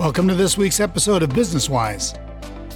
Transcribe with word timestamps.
Welcome 0.00 0.28
to 0.28 0.34
this 0.34 0.56
week's 0.56 0.80
episode 0.80 1.22
of 1.22 1.34
Business 1.34 1.68
Wise. 1.68 2.14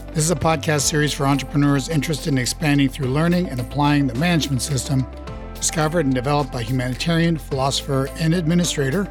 This 0.08 0.24
is 0.24 0.30
a 0.30 0.36
podcast 0.36 0.82
series 0.82 1.14
for 1.14 1.24
entrepreneurs 1.24 1.88
interested 1.88 2.28
in 2.28 2.36
expanding 2.36 2.90
through 2.90 3.06
learning 3.06 3.48
and 3.48 3.58
applying 3.58 4.06
the 4.06 4.14
management 4.16 4.60
system 4.60 5.06
discovered 5.54 6.04
and 6.04 6.14
developed 6.14 6.52
by 6.52 6.62
humanitarian, 6.62 7.38
philosopher, 7.38 8.10
and 8.18 8.34
administrator, 8.34 9.04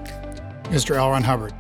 Mr. 0.66 0.96
L. 0.96 1.10
Ron 1.10 1.24
Hubbard. 1.24 1.56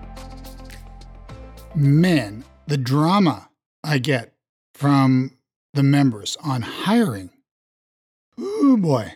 Man, 1.73 2.45
the 2.67 2.77
drama 2.77 3.49
I 3.83 3.97
get 3.97 4.35
from 4.75 5.31
the 5.73 5.81
members 5.81 6.37
on 6.43 6.61
hiring. 6.61 7.31
Ooh, 8.39 8.77
boy. 8.77 9.13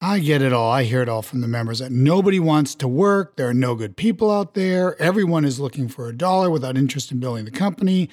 I 0.00 0.18
get 0.18 0.42
it 0.42 0.52
all. 0.52 0.70
I 0.70 0.84
hear 0.84 1.00
it 1.00 1.08
all 1.08 1.22
from 1.22 1.40
the 1.40 1.48
members 1.48 1.78
that 1.78 1.90
nobody 1.90 2.38
wants 2.38 2.74
to 2.76 2.88
work. 2.88 3.36
There 3.36 3.48
are 3.48 3.54
no 3.54 3.74
good 3.74 3.96
people 3.96 4.30
out 4.30 4.54
there. 4.54 5.00
Everyone 5.00 5.44
is 5.44 5.58
looking 5.58 5.88
for 5.88 6.08
a 6.08 6.16
dollar 6.16 6.50
without 6.50 6.76
interest 6.76 7.10
in 7.10 7.18
building 7.18 7.46
the 7.46 7.50
company, 7.50 8.10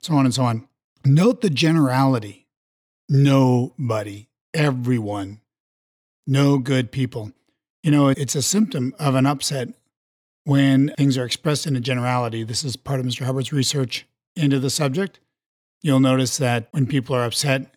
so 0.00 0.14
on 0.14 0.24
and 0.24 0.34
so 0.34 0.44
on. 0.44 0.68
Note 1.04 1.40
the 1.40 1.50
generality. 1.50 2.46
Nobody, 3.08 4.28
everyone, 4.54 5.40
no 6.26 6.58
good 6.58 6.92
people. 6.92 7.32
You 7.82 7.90
know, 7.90 8.08
it's 8.08 8.34
a 8.34 8.42
symptom 8.42 8.94
of 8.98 9.14
an 9.14 9.26
upset 9.26 9.68
when 10.44 10.92
things 10.98 11.18
are 11.18 11.24
expressed 11.24 11.66
in 11.66 11.74
a 11.74 11.80
generality. 11.80 12.44
This 12.44 12.62
is 12.64 12.76
part 12.76 13.00
of 13.00 13.06
Mr. 13.06 13.24
Hubbard's 13.24 13.52
research 13.52 14.06
into 14.36 14.60
the 14.60 14.70
subject. 14.70 15.20
You'll 15.82 16.00
notice 16.00 16.36
that 16.38 16.68
when 16.70 16.86
people 16.86 17.16
are 17.16 17.24
upset, 17.24 17.74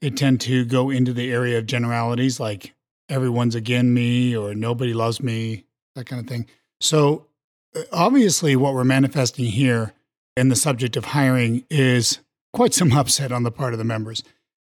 they 0.00 0.10
tend 0.10 0.40
to 0.42 0.64
go 0.64 0.90
into 0.90 1.12
the 1.12 1.32
area 1.32 1.58
of 1.58 1.66
generalities 1.66 2.38
like 2.38 2.74
everyone's 3.08 3.54
again 3.54 3.92
me 3.92 4.36
or 4.36 4.54
nobody 4.54 4.94
loves 4.94 5.22
me, 5.22 5.64
that 5.94 6.06
kind 6.06 6.20
of 6.20 6.28
thing. 6.28 6.46
So, 6.80 7.26
uh, 7.74 7.82
obviously, 7.92 8.56
what 8.56 8.74
we're 8.74 8.84
manifesting 8.84 9.46
here 9.46 9.92
in 10.36 10.48
the 10.48 10.56
subject 10.56 10.96
of 10.96 11.06
hiring 11.06 11.64
is 11.70 12.20
quite 12.52 12.74
some 12.74 12.92
upset 12.96 13.32
on 13.32 13.42
the 13.42 13.50
part 13.50 13.72
of 13.72 13.78
the 13.78 13.84
members. 13.84 14.22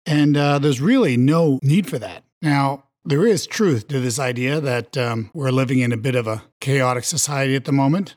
And 0.06 0.36
uh, 0.36 0.60
there's 0.60 0.82
really 0.82 1.16
no 1.16 1.60
need 1.62 1.88
for 1.88 1.98
that. 2.00 2.24
Now, 2.42 2.86
there 3.06 3.26
is 3.26 3.46
truth 3.46 3.88
to 3.90 4.00
this 4.00 4.20
idea 4.20 4.60
that 4.62 4.98
um, 4.98 5.30
we're 5.34 5.52
living 5.52 5.80
in 5.80 5.92
a 5.92 5.98
bit 5.98 6.16
of 6.16 6.28
a 6.28 6.44
chaotic 6.62 7.04
society 7.04 7.56
at 7.56 7.66
the 7.66 7.72
moment. 7.72 8.16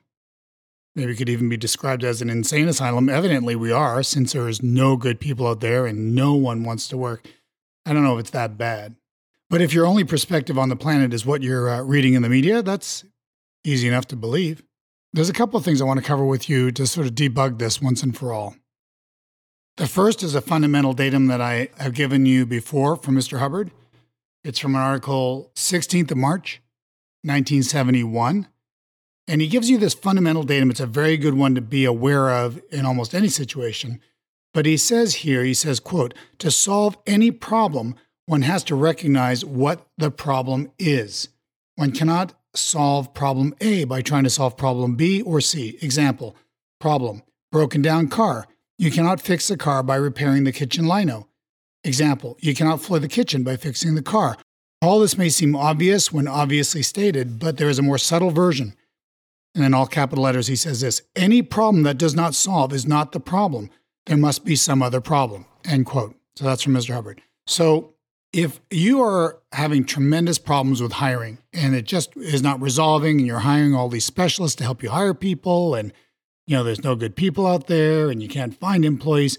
Maybe 0.94 1.12
it 1.12 1.16
could 1.16 1.28
even 1.28 1.48
be 1.48 1.56
described 1.56 2.04
as 2.04 2.22
an 2.22 2.30
insane 2.30 2.68
asylum. 2.68 3.08
Evidently, 3.08 3.54
we 3.54 3.70
are, 3.70 4.02
since 4.02 4.32
there 4.32 4.48
is 4.48 4.62
no 4.62 4.96
good 4.96 5.20
people 5.20 5.46
out 5.46 5.60
there 5.60 5.86
and 5.86 6.14
no 6.14 6.34
one 6.34 6.64
wants 6.64 6.88
to 6.88 6.96
work. 6.96 7.28
I 7.84 7.92
don't 7.92 8.02
know 8.02 8.14
if 8.14 8.20
it's 8.20 8.30
that 8.30 8.56
bad. 8.56 8.96
But 9.48 9.60
if 9.60 9.72
your 9.72 9.86
only 9.86 10.04
perspective 10.04 10.58
on 10.58 10.68
the 10.68 10.76
planet 10.76 11.14
is 11.14 11.24
what 11.24 11.42
you're 11.42 11.68
uh, 11.68 11.82
reading 11.82 12.14
in 12.14 12.22
the 12.22 12.28
media, 12.28 12.62
that's 12.62 13.04
easy 13.64 13.86
enough 13.86 14.06
to 14.08 14.16
believe. 14.16 14.62
There's 15.12 15.28
a 15.28 15.34
couple 15.34 15.56
of 15.58 15.64
things 15.64 15.80
I 15.80 15.84
want 15.84 16.00
to 16.00 16.06
cover 16.06 16.24
with 16.24 16.48
you 16.48 16.70
to 16.72 16.86
sort 16.86 17.06
of 17.06 17.14
debug 17.14 17.58
this 17.58 17.80
once 17.80 18.02
and 18.02 18.16
for 18.16 18.32
all. 18.32 18.56
The 19.76 19.86
first 19.86 20.22
is 20.22 20.34
a 20.34 20.40
fundamental 20.40 20.94
datum 20.94 21.26
that 21.26 21.40
I 21.40 21.68
have 21.78 21.94
given 21.94 22.26
you 22.26 22.46
before 22.46 22.96
from 22.96 23.14
Mr. 23.14 23.38
Hubbard. 23.38 23.70
It's 24.42 24.58
from 24.58 24.74
an 24.74 24.80
article 24.80 25.52
16th 25.54 26.10
of 26.10 26.16
March, 26.16 26.62
1971. 27.22 28.48
And 29.28 29.40
he 29.40 29.48
gives 29.48 29.68
you 29.68 29.76
this 29.76 29.94
fundamental 29.94 30.44
datum. 30.44 30.70
It's 30.70 30.80
a 30.80 30.86
very 30.86 31.16
good 31.16 31.34
one 31.34 31.54
to 31.54 31.60
be 31.60 31.84
aware 31.84 32.30
of 32.30 32.60
in 32.70 32.86
almost 32.86 33.14
any 33.14 33.28
situation. 33.28 34.00
But 34.54 34.66
he 34.66 34.76
says 34.76 35.16
here, 35.16 35.44
he 35.44 35.52
says, 35.52 35.80
quote, 35.80 36.14
to 36.38 36.50
solve 36.50 36.96
any 37.06 37.30
problem, 37.30 37.96
one 38.26 38.42
has 38.42 38.64
to 38.64 38.74
recognize 38.74 39.44
what 39.44 39.86
the 39.96 40.10
problem 40.10 40.70
is. 40.78 41.28
One 41.76 41.92
cannot 41.92 42.34
solve 42.54 43.14
problem 43.14 43.54
A 43.60 43.84
by 43.84 44.02
trying 44.02 44.24
to 44.24 44.30
solve 44.30 44.56
problem 44.56 44.96
B 44.96 45.22
or 45.22 45.40
C. 45.40 45.78
Example 45.80 46.36
Problem 46.80 47.22
broken 47.52 47.80
down 47.80 48.08
car. 48.08 48.46
You 48.78 48.90
cannot 48.90 49.20
fix 49.20 49.48
the 49.48 49.56
car 49.56 49.82
by 49.82 49.96
repairing 49.96 50.44
the 50.44 50.52
kitchen 50.52 50.86
lino. 50.86 51.28
Example 51.84 52.36
You 52.40 52.54
cannot 52.54 52.82
floor 52.82 52.98
the 52.98 53.08
kitchen 53.08 53.44
by 53.44 53.56
fixing 53.56 53.94
the 53.94 54.02
car. 54.02 54.36
All 54.82 54.98
this 55.00 55.16
may 55.16 55.30
seem 55.30 55.56
obvious 55.56 56.12
when 56.12 56.28
obviously 56.28 56.82
stated, 56.82 57.38
but 57.38 57.56
there 57.56 57.70
is 57.70 57.78
a 57.78 57.82
more 57.82 57.98
subtle 57.98 58.30
version. 58.30 58.74
And 59.54 59.64
in 59.64 59.72
all 59.72 59.86
capital 59.86 60.24
letters, 60.24 60.48
he 60.48 60.56
says 60.56 60.80
this 60.80 61.02
Any 61.14 61.42
problem 61.42 61.84
that 61.84 61.96
does 61.96 62.14
not 62.14 62.34
solve 62.34 62.72
is 62.72 62.86
not 62.86 63.12
the 63.12 63.20
problem. 63.20 63.70
There 64.04 64.16
must 64.16 64.44
be 64.44 64.56
some 64.56 64.82
other 64.82 65.00
problem. 65.00 65.46
End 65.64 65.86
quote. 65.86 66.14
So 66.36 66.44
that's 66.44 66.62
from 66.62 66.74
Mr. 66.74 66.92
Hubbard. 66.92 67.22
So 67.46 67.94
if 68.32 68.60
you 68.70 69.00
are 69.02 69.40
having 69.52 69.84
tremendous 69.84 70.38
problems 70.38 70.82
with 70.82 70.92
hiring 70.92 71.38
and 71.52 71.74
it 71.74 71.86
just 71.86 72.16
is 72.16 72.42
not 72.42 72.60
resolving 72.60 73.18
and 73.18 73.26
you're 73.26 73.38
hiring 73.40 73.74
all 73.74 73.88
these 73.88 74.04
specialists 74.04 74.56
to 74.56 74.64
help 74.64 74.82
you 74.82 74.90
hire 74.90 75.14
people 75.14 75.74
and 75.74 75.92
you 76.46 76.56
know 76.56 76.62
there's 76.62 76.84
no 76.84 76.94
good 76.94 77.16
people 77.16 77.46
out 77.46 77.66
there 77.66 78.10
and 78.10 78.22
you 78.22 78.28
can't 78.28 78.54
find 78.54 78.84
employees 78.84 79.38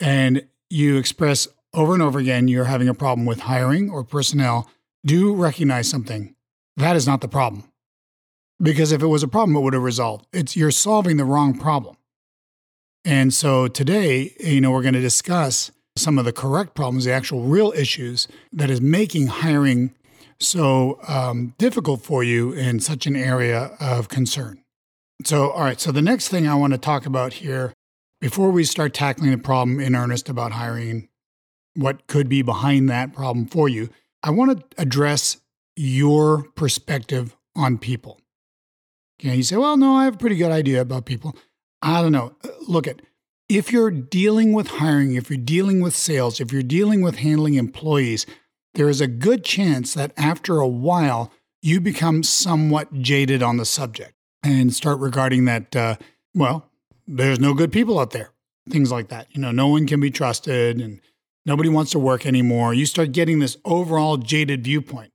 and 0.00 0.46
you 0.70 0.96
express 0.96 1.48
over 1.74 1.94
and 1.94 2.02
over 2.02 2.18
again 2.18 2.48
you're 2.48 2.64
having 2.64 2.88
a 2.88 2.94
problem 2.94 3.26
with 3.26 3.40
hiring 3.40 3.90
or 3.90 4.04
personnel 4.04 4.70
do 5.04 5.34
recognize 5.34 5.88
something. 5.88 6.34
That 6.76 6.96
is 6.96 7.06
not 7.06 7.20
the 7.20 7.28
problem. 7.28 7.64
Because 8.60 8.92
if 8.92 9.02
it 9.02 9.06
was 9.06 9.22
a 9.22 9.28
problem 9.28 9.56
it 9.56 9.60
would 9.60 9.74
have 9.74 9.82
resolved. 9.82 10.26
It's 10.32 10.56
you're 10.56 10.70
solving 10.70 11.16
the 11.16 11.24
wrong 11.24 11.58
problem. 11.58 11.96
And 13.04 13.32
so 13.32 13.68
today 13.68 14.36
you 14.38 14.60
know 14.60 14.70
we're 14.70 14.82
going 14.82 14.94
to 14.94 15.00
discuss 15.00 15.70
some 15.98 16.18
of 16.18 16.24
the 16.24 16.32
correct 16.32 16.74
problems, 16.74 17.04
the 17.04 17.12
actual 17.12 17.42
real 17.42 17.72
issues 17.76 18.28
that 18.52 18.70
is 18.70 18.80
making 18.80 19.26
hiring 19.28 19.94
so 20.40 20.98
um, 21.08 21.54
difficult 21.58 22.02
for 22.02 22.22
you 22.22 22.52
in 22.52 22.80
such 22.80 23.06
an 23.06 23.16
area 23.16 23.76
of 23.80 24.08
concern. 24.08 24.62
So, 25.24 25.50
all 25.50 25.64
right, 25.64 25.80
so 25.80 25.90
the 25.90 26.02
next 26.02 26.28
thing 26.28 26.46
I 26.46 26.54
want 26.54 26.72
to 26.74 26.78
talk 26.78 27.06
about 27.06 27.34
here 27.34 27.72
before 28.20 28.50
we 28.50 28.64
start 28.64 28.94
tackling 28.94 29.30
the 29.30 29.38
problem 29.38 29.80
in 29.80 29.94
earnest 29.94 30.28
about 30.28 30.52
hiring, 30.52 31.08
what 31.74 32.06
could 32.06 32.28
be 32.28 32.42
behind 32.42 32.88
that 32.90 33.12
problem 33.12 33.46
for 33.46 33.68
you, 33.68 33.88
I 34.22 34.30
want 34.30 34.58
to 34.58 34.82
address 34.82 35.38
your 35.76 36.44
perspective 36.54 37.36
on 37.54 37.78
people. 37.78 38.20
Okay, 39.20 39.36
you 39.36 39.42
say, 39.42 39.56
well, 39.56 39.76
no, 39.76 39.94
I 39.94 40.04
have 40.04 40.14
a 40.14 40.18
pretty 40.18 40.36
good 40.36 40.52
idea 40.52 40.80
about 40.80 41.04
people. 41.04 41.36
I 41.82 42.02
don't 42.02 42.12
know. 42.12 42.34
Look 42.66 42.86
at 42.86 43.02
if 43.48 43.72
you're 43.72 43.90
dealing 43.90 44.52
with 44.52 44.68
hiring, 44.68 45.14
if 45.14 45.30
you're 45.30 45.38
dealing 45.38 45.80
with 45.80 45.94
sales, 45.94 46.40
if 46.40 46.52
you're 46.52 46.62
dealing 46.62 47.00
with 47.00 47.16
handling 47.16 47.54
employees, 47.54 48.26
there 48.74 48.88
is 48.88 49.00
a 49.00 49.06
good 49.06 49.42
chance 49.44 49.94
that 49.94 50.12
after 50.16 50.58
a 50.58 50.68
while, 50.68 51.32
you 51.62 51.80
become 51.80 52.22
somewhat 52.22 52.92
jaded 52.92 53.42
on 53.42 53.56
the 53.56 53.64
subject 53.64 54.12
and 54.42 54.74
start 54.74 55.00
regarding 55.00 55.46
that, 55.46 55.74
uh, 55.74 55.96
well, 56.34 56.70
there's 57.06 57.40
no 57.40 57.54
good 57.54 57.72
people 57.72 57.98
out 57.98 58.10
there, 58.10 58.30
things 58.68 58.92
like 58.92 59.08
that. 59.08 59.26
You 59.32 59.40
know, 59.40 59.50
no 59.50 59.68
one 59.68 59.86
can 59.86 59.98
be 59.98 60.10
trusted 60.10 60.80
and 60.80 61.00
nobody 61.46 61.70
wants 61.70 61.90
to 61.92 61.98
work 61.98 62.26
anymore. 62.26 62.74
You 62.74 62.86
start 62.86 63.12
getting 63.12 63.38
this 63.38 63.56
overall 63.64 64.18
jaded 64.18 64.62
viewpoint. 64.62 65.10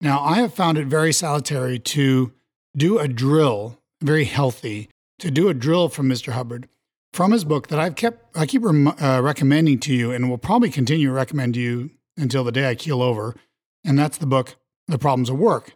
Now, 0.00 0.20
I 0.20 0.36
have 0.36 0.52
found 0.52 0.76
it 0.76 0.86
very 0.86 1.12
salutary 1.12 1.78
to 1.78 2.32
do 2.76 2.98
a 2.98 3.08
drill, 3.08 3.80
very 4.02 4.24
healthy, 4.24 4.90
to 5.18 5.30
do 5.30 5.48
a 5.48 5.54
drill 5.54 5.88
from 5.88 6.08
Mr. 6.08 6.32
Hubbard 6.32 6.68
from 7.14 7.30
his 7.30 7.44
book 7.44 7.68
that 7.68 7.78
I've 7.78 7.94
kept 7.94 8.36
I 8.36 8.44
keep 8.44 8.64
rem- 8.64 8.88
uh, 8.88 9.20
recommending 9.22 9.78
to 9.80 9.94
you 9.94 10.10
and 10.10 10.28
will 10.28 10.38
probably 10.38 10.68
continue 10.68 11.06
to 11.06 11.12
recommend 11.12 11.54
to 11.54 11.60
you 11.60 11.90
until 12.16 12.42
the 12.42 12.52
day 12.52 12.68
I 12.68 12.74
keel 12.74 13.00
over, 13.00 13.36
and 13.84 13.98
that's 13.98 14.18
the 14.18 14.26
book 14.26 14.56
The 14.88 14.98
Problems 14.98 15.30
of 15.30 15.38
Work 15.38 15.74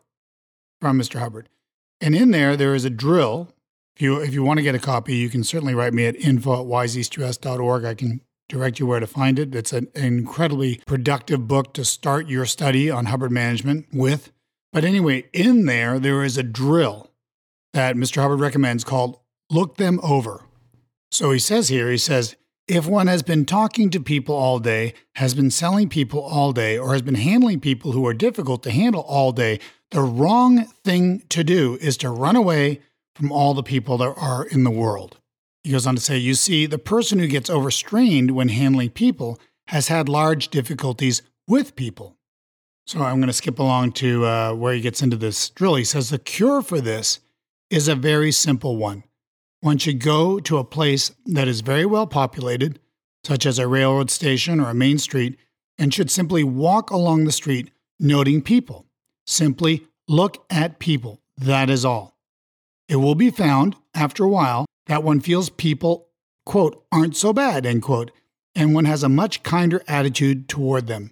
from 0.80 0.98
Mr. 0.98 1.20
Hubbard. 1.20 1.48
And 2.00 2.14
in 2.14 2.32
there 2.32 2.56
there 2.56 2.74
is 2.74 2.84
a 2.84 2.90
drill. 2.90 3.52
If 3.94 4.02
you 4.02 4.20
if 4.20 4.34
you 4.34 4.42
want 4.42 4.58
to 4.58 4.64
get 4.64 4.74
a 4.74 4.80
copy, 4.80 5.14
you 5.14 5.28
can 5.28 5.44
certainly 5.44 5.74
write 5.74 5.94
me 5.94 6.06
at 6.06 6.16
info 6.16 6.54
at 6.54 6.66
wiseeastus.org. 6.66 7.84
I 7.84 7.94
can 7.94 8.20
direct 8.48 8.80
you 8.80 8.86
where 8.86 9.00
to 9.00 9.06
find 9.06 9.38
it. 9.38 9.54
It's 9.54 9.72
an 9.72 9.88
incredibly 9.94 10.80
productive 10.86 11.46
book 11.46 11.72
to 11.74 11.84
start 11.84 12.28
your 12.28 12.46
study 12.46 12.90
on 12.90 13.06
Hubbard 13.06 13.30
management 13.30 13.86
with. 13.92 14.32
But 14.72 14.84
anyway, 14.84 15.28
in 15.32 15.66
there 15.66 16.00
there 16.00 16.24
is 16.24 16.36
a 16.36 16.42
drill 16.42 17.12
that 17.74 17.94
Mr. 17.94 18.22
Hubbard 18.22 18.40
recommends 18.40 18.82
called 18.82 19.20
Look 19.50 19.76
Them 19.76 20.00
Over. 20.02 20.47
So 21.10 21.30
he 21.32 21.38
says 21.38 21.68
here, 21.68 21.90
he 21.90 21.98
says, 21.98 22.36
if 22.68 22.86
one 22.86 23.06
has 23.06 23.22
been 23.22 23.46
talking 23.46 23.88
to 23.90 24.00
people 24.00 24.34
all 24.34 24.58
day, 24.58 24.92
has 25.14 25.32
been 25.32 25.50
selling 25.50 25.88
people 25.88 26.20
all 26.20 26.52
day, 26.52 26.76
or 26.76 26.92
has 26.92 27.00
been 27.00 27.14
handling 27.14 27.60
people 27.60 27.92
who 27.92 28.06
are 28.06 28.12
difficult 28.12 28.62
to 28.64 28.70
handle 28.70 29.00
all 29.00 29.32
day, 29.32 29.58
the 29.90 30.02
wrong 30.02 30.66
thing 30.84 31.22
to 31.30 31.42
do 31.42 31.78
is 31.80 31.96
to 31.96 32.10
run 32.10 32.36
away 32.36 32.82
from 33.14 33.32
all 33.32 33.54
the 33.54 33.62
people 33.62 33.96
there 33.96 34.12
are 34.12 34.46
in 34.46 34.64
the 34.64 34.70
world. 34.70 35.18
He 35.64 35.72
goes 35.72 35.86
on 35.86 35.96
to 35.96 36.00
say, 36.00 36.18
You 36.18 36.34
see, 36.34 36.66
the 36.66 36.78
person 36.78 37.18
who 37.18 37.26
gets 37.26 37.48
overstrained 37.48 38.32
when 38.32 38.48
handling 38.48 38.90
people 38.90 39.40
has 39.68 39.88
had 39.88 40.08
large 40.08 40.48
difficulties 40.48 41.22
with 41.46 41.74
people. 41.74 42.16
So 42.86 43.02
I'm 43.02 43.16
going 43.16 43.28
to 43.28 43.32
skip 43.32 43.58
along 43.58 43.92
to 43.92 44.24
uh, 44.26 44.54
where 44.54 44.74
he 44.74 44.80
gets 44.80 45.02
into 45.02 45.16
this 45.16 45.48
drill. 45.50 45.74
He 45.76 45.84
says, 45.84 46.10
The 46.10 46.18
cure 46.18 46.60
for 46.60 46.80
this 46.80 47.20
is 47.70 47.88
a 47.88 47.94
very 47.94 48.30
simple 48.30 48.76
one 48.76 49.04
one 49.60 49.78
should 49.78 50.00
go 50.00 50.38
to 50.40 50.58
a 50.58 50.64
place 50.64 51.12
that 51.26 51.48
is 51.48 51.60
very 51.60 51.86
well 51.86 52.06
populated, 52.06 52.78
such 53.24 53.44
as 53.44 53.58
a 53.58 53.66
railroad 53.66 54.10
station 54.10 54.60
or 54.60 54.70
a 54.70 54.74
main 54.74 54.98
street, 54.98 55.36
and 55.78 55.92
should 55.92 56.10
simply 56.10 56.44
walk 56.44 56.90
along 56.90 57.24
the 57.24 57.32
street 57.32 57.70
noting 57.98 58.42
people. 58.42 58.86
Simply 59.26 59.86
look 60.06 60.44
at 60.50 60.78
people. 60.78 61.20
That 61.36 61.70
is 61.70 61.84
all. 61.84 62.16
It 62.88 62.96
will 62.96 63.14
be 63.14 63.30
found, 63.30 63.76
after 63.94 64.24
a 64.24 64.28
while, 64.28 64.66
that 64.86 65.04
one 65.04 65.20
feels 65.20 65.50
people, 65.50 66.08
quote, 66.46 66.84
aren't 66.90 67.16
so 67.16 67.32
bad, 67.32 67.66
end 67.66 67.82
quote, 67.82 68.10
and 68.54 68.74
one 68.74 68.86
has 68.86 69.02
a 69.02 69.08
much 69.08 69.42
kinder 69.42 69.82
attitude 69.86 70.48
toward 70.48 70.86
them. 70.86 71.10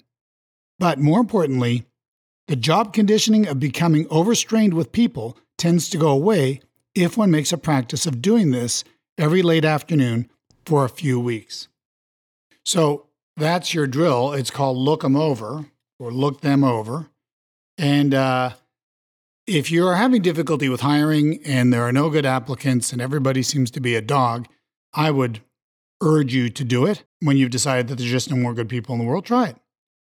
But 0.79 0.99
more 0.99 1.21
importantly, 1.21 1.87
the 2.49 2.57
job 2.57 2.93
conditioning 2.93 3.47
of 3.47 3.61
becoming 3.61 4.07
overstrained 4.09 4.75
with 4.75 4.93
people 4.93 5.37
tends 5.59 5.89
to 5.91 5.99
go 5.99 6.09
away 6.09 6.61
if 6.97 7.17
one 7.17 7.31
makes 7.31 7.53
a 7.53 7.59
practice 7.59 8.07
of 8.07 8.23
doing 8.23 8.51
this 8.51 8.83
every 9.19 9.43
late 9.43 9.65
afternoon 9.65 10.31
for 10.65 10.85
a 10.85 10.89
few 10.89 11.21
weeks. 11.21 11.69
So 12.65 13.07
that's 13.37 13.75
your 13.75 13.87
drill. 13.87 14.33
It's 14.33 14.51
called 14.51 14.79
look 14.79 15.03
them 15.03 15.15
over 15.15 15.67
or 16.01 16.11
look 16.11 16.41
them 16.41 16.65
over. 16.65 17.09
And 17.79 18.15
uh, 18.15 18.51
if 19.47 19.71
you're 19.71 19.95
having 19.95 20.23
difficulty 20.23 20.69
with 20.69 20.81
hiring 20.81 21.41
and 21.45 21.73
there 21.73 21.83
are 21.83 21.93
no 21.93 22.09
good 22.09 22.27
applicants 22.27 22.93
and 22.93 23.01
everybody 23.01 23.43
seems 23.43 23.71
to 23.73 23.81
be 23.81 23.95
a 23.95 24.01
dog, 24.01 24.49
I 24.95 25.11
would 25.11 25.41
urge 26.03 26.35
you 26.35 26.49
to 26.49 26.65
do 26.65 26.87
it 26.87 27.05
when 27.21 27.37
you've 27.37 27.51
decided 27.51 27.89
that 27.89 27.99
there's 27.99 28.11
just 28.11 28.31
no 28.31 28.37
more 28.37 28.55
good 28.55 28.69
people 28.69 28.95
in 28.95 29.01
the 29.01 29.07
world. 29.07 29.27
Try 29.27 29.49
it. 29.49 29.57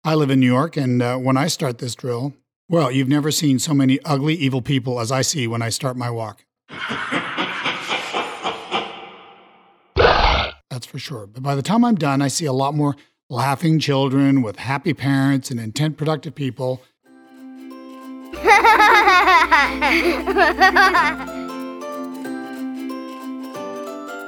I 0.04 0.14
live 0.14 0.30
in 0.30 0.40
New 0.40 0.46
York, 0.46 0.76
and 0.76 1.00
uh, 1.00 1.16
when 1.16 1.38
I 1.38 1.46
start 1.46 1.78
this 1.78 1.94
drill, 1.94 2.34
well, 2.68 2.90
you've 2.90 3.08
never 3.08 3.30
seen 3.30 3.58
so 3.58 3.72
many 3.72 3.98
ugly, 4.04 4.34
evil 4.34 4.60
people 4.60 5.00
as 5.00 5.10
I 5.10 5.22
see 5.22 5.46
when 5.46 5.62
I 5.62 5.70
start 5.70 5.96
my 5.96 6.10
walk. 6.10 6.44
That's 10.70 10.86
for 10.86 10.98
sure. 10.98 11.26
But 11.26 11.42
by 11.42 11.54
the 11.54 11.62
time 11.62 11.84
I'm 11.84 11.94
done, 11.94 12.20
I 12.20 12.28
see 12.28 12.46
a 12.46 12.52
lot 12.52 12.74
more 12.74 12.96
laughing 13.30 13.78
children 13.78 14.42
with 14.42 14.56
happy 14.56 14.92
parents 14.92 15.50
and 15.50 15.60
intent 15.60 15.96
productive 15.96 16.34
people. 16.34 16.82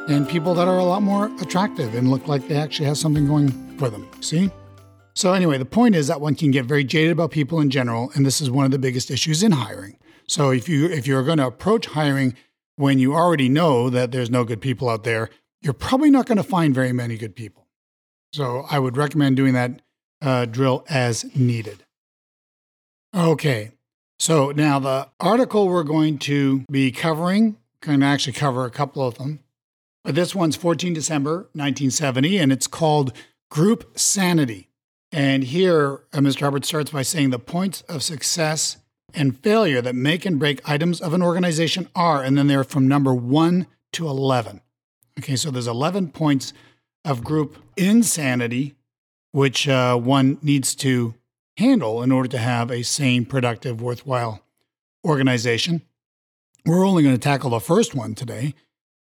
and 0.09 0.29
people 0.29 0.55
that 0.55 0.69
are 0.69 0.79
a 0.79 0.85
lot 0.85 1.03
more 1.03 1.31
attractive 1.41 1.95
and 1.95 2.11
look 2.11 2.29
like 2.29 2.47
they 2.49 2.57
actually 2.57 2.87
have 2.87 2.97
something 2.97 3.27
going 3.27 3.77
for 3.77 3.91
them. 3.91 4.09
See? 4.21 4.51
So, 5.15 5.33
anyway, 5.33 5.59
the 5.59 5.65
point 5.65 5.95
is 5.95 6.07
that 6.09 6.21
one 6.21 6.35
can 6.35 6.51
get 6.51 6.67
very 6.67 6.85
jaded 6.85 7.13
about 7.13 7.31
people 7.31 7.61
in 7.61 7.71
general, 7.71 8.11
and 8.15 8.25
this 8.25 8.41
is 8.41 8.51
one 8.51 8.65
of 8.67 8.71
the 8.71 8.79
biggest 8.79 9.11
issues 9.11 9.43
in 9.43 9.53
hiring. 9.53 9.97
So, 10.29 10.51
if, 10.51 10.69
you, 10.69 10.87
if 10.87 11.07
you're 11.07 11.23
going 11.23 11.39
to 11.39 11.47
approach 11.47 11.87
hiring 11.87 12.35
when 12.77 12.99
you 12.99 13.15
already 13.15 13.49
know 13.49 13.89
that 13.91 14.13
there's 14.13 14.31
no 14.31 14.45
good 14.45 14.61
people 14.61 14.89
out 14.89 15.05
there, 15.05 15.31
you're 15.63 15.73
probably 15.73 16.11
not 16.11 16.27
going 16.27 16.37
to 16.37 16.43
find 16.45 16.75
very 16.75 16.93
many 16.93 17.17
good 17.17 17.37
people. 17.37 17.67
So, 18.33 18.67
I 18.71 18.79
would 18.79 18.97
recommend 18.97 19.37
doing 19.37 19.55
that 19.55 19.83
uh, 20.21 20.47
drill 20.47 20.85
as 20.89 21.25
needed. 21.37 21.85
Okay, 23.15 23.71
so 24.19 24.51
now 24.51 24.79
the 24.79 25.09
article 25.21 25.69
we're 25.69 25.85
going 25.85 26.19
to 26.19 26.65
be 26.71 26.91
covering, 26.91 27.57
to 27.81 28.05
actually 28.05 28.33
cover 28.33 28.65
a 28.65 28.71
couple 28.71 29.07
of 29.07 29.17
them. 29.19 29.41
But 30.05 30.15
this 30.15 30.35
one's 30.35 30.57
14 30.57 30.93
December 30.93 31.49
1970, 31.53 32.39
and 32.39 32.53
it's 32.53 32.67
called 32.67 33.13
Group 33.51 33.99
Sanity. 33.99 34.71
And 35.13 35.45
here, 35.45 36.05
uh, 36.13 36.19
Mr. 36.19 36.41
Hubbard 36.41 36.65
starts 36.65 36.91
by 36.91 37.03
saying 37.03 37.31
the 37.31 37.39
points 37.39 37.83
of 37.83 38.03
success 38.03 38.77
and 39.15 39.39
failure 39.39 39.81
that 39.81 39.95
make 39.95 40.27
and 40.27 40.39
break 40.39 40.67
items 40.69 41.01
of 41.01 41.13
an 41.13 41.23
organization 41.23 41.89
are, 41.95 42.23
and 42.23 42.37
then 42.37 42.47
they're 42.47 42.65
from 42.65 42.89
number 42.89 43.15
one 43.15 43.67
to 43.93 44.07
11. 44.07 44.61
Okay, 45.19 45.37
so 45.37 45.51
there's 45.51 45.67
11 45.67 46.11
points 46.11 46.53
of 47.05 47.25
group 47.25 47.57
insanity, 47.77 48.75
which 49.33 49.69
uh, 49.69 49.97
one 49.97 50.39
needs 50.43 50.75
to 50.75 51.15
handle 51.57 52.03
in 52.03 52.13
order 52.13 52.29
to 52.29 52.39
have 52.39 52.71
a 52.71 52.83
sane, 52.83 53.25
productive, 53.25 53.81
worthwhile 53.81 54.43
organization. 55.07 55.83
We're 56.67 56.87
only 56.87 57.03
going 57.03 57.15
to 57.15 57.21
tackle 57.21 57.51
the 57.51 57.61
first 57.61 57.95
one 57.95 58.15
today, 58.15 58.55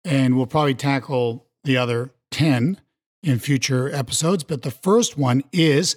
and 0.04 0.36
we'll 0.36 0.46
probably 0.46 0.74
tackle 0.74 1.46
the 1.64 1.76
other 1.76 2.10
10 2.30 2.80
in 3.22 3.38
future 3.38 3.92
episodes, 3.94 4.44
but 4.44 4.62
the 4.62 4.70
first 4.70 5.18
one 5.18 5.42
is 5.52 5.96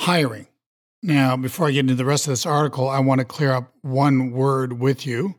hiring. 0.00 0.48
Now, 1.06 1.36
before 1.36 1.68
I 1.68 1.70
get 1.70 1.80
into 1.80 1.94
the 1.94 2.04
rest 2.04 2.26
of 2.26 2.32
this 2.32 2.44
article, 2.44 2.88
I 2.88 2.98
want 2.98 3.20
to 3.20 3.24
clear 3.24 3.52
up 3.52 3.72
one 3.82 4.32
word 4.32 4.80
with 4.80 5.06
you, 5.06 5.36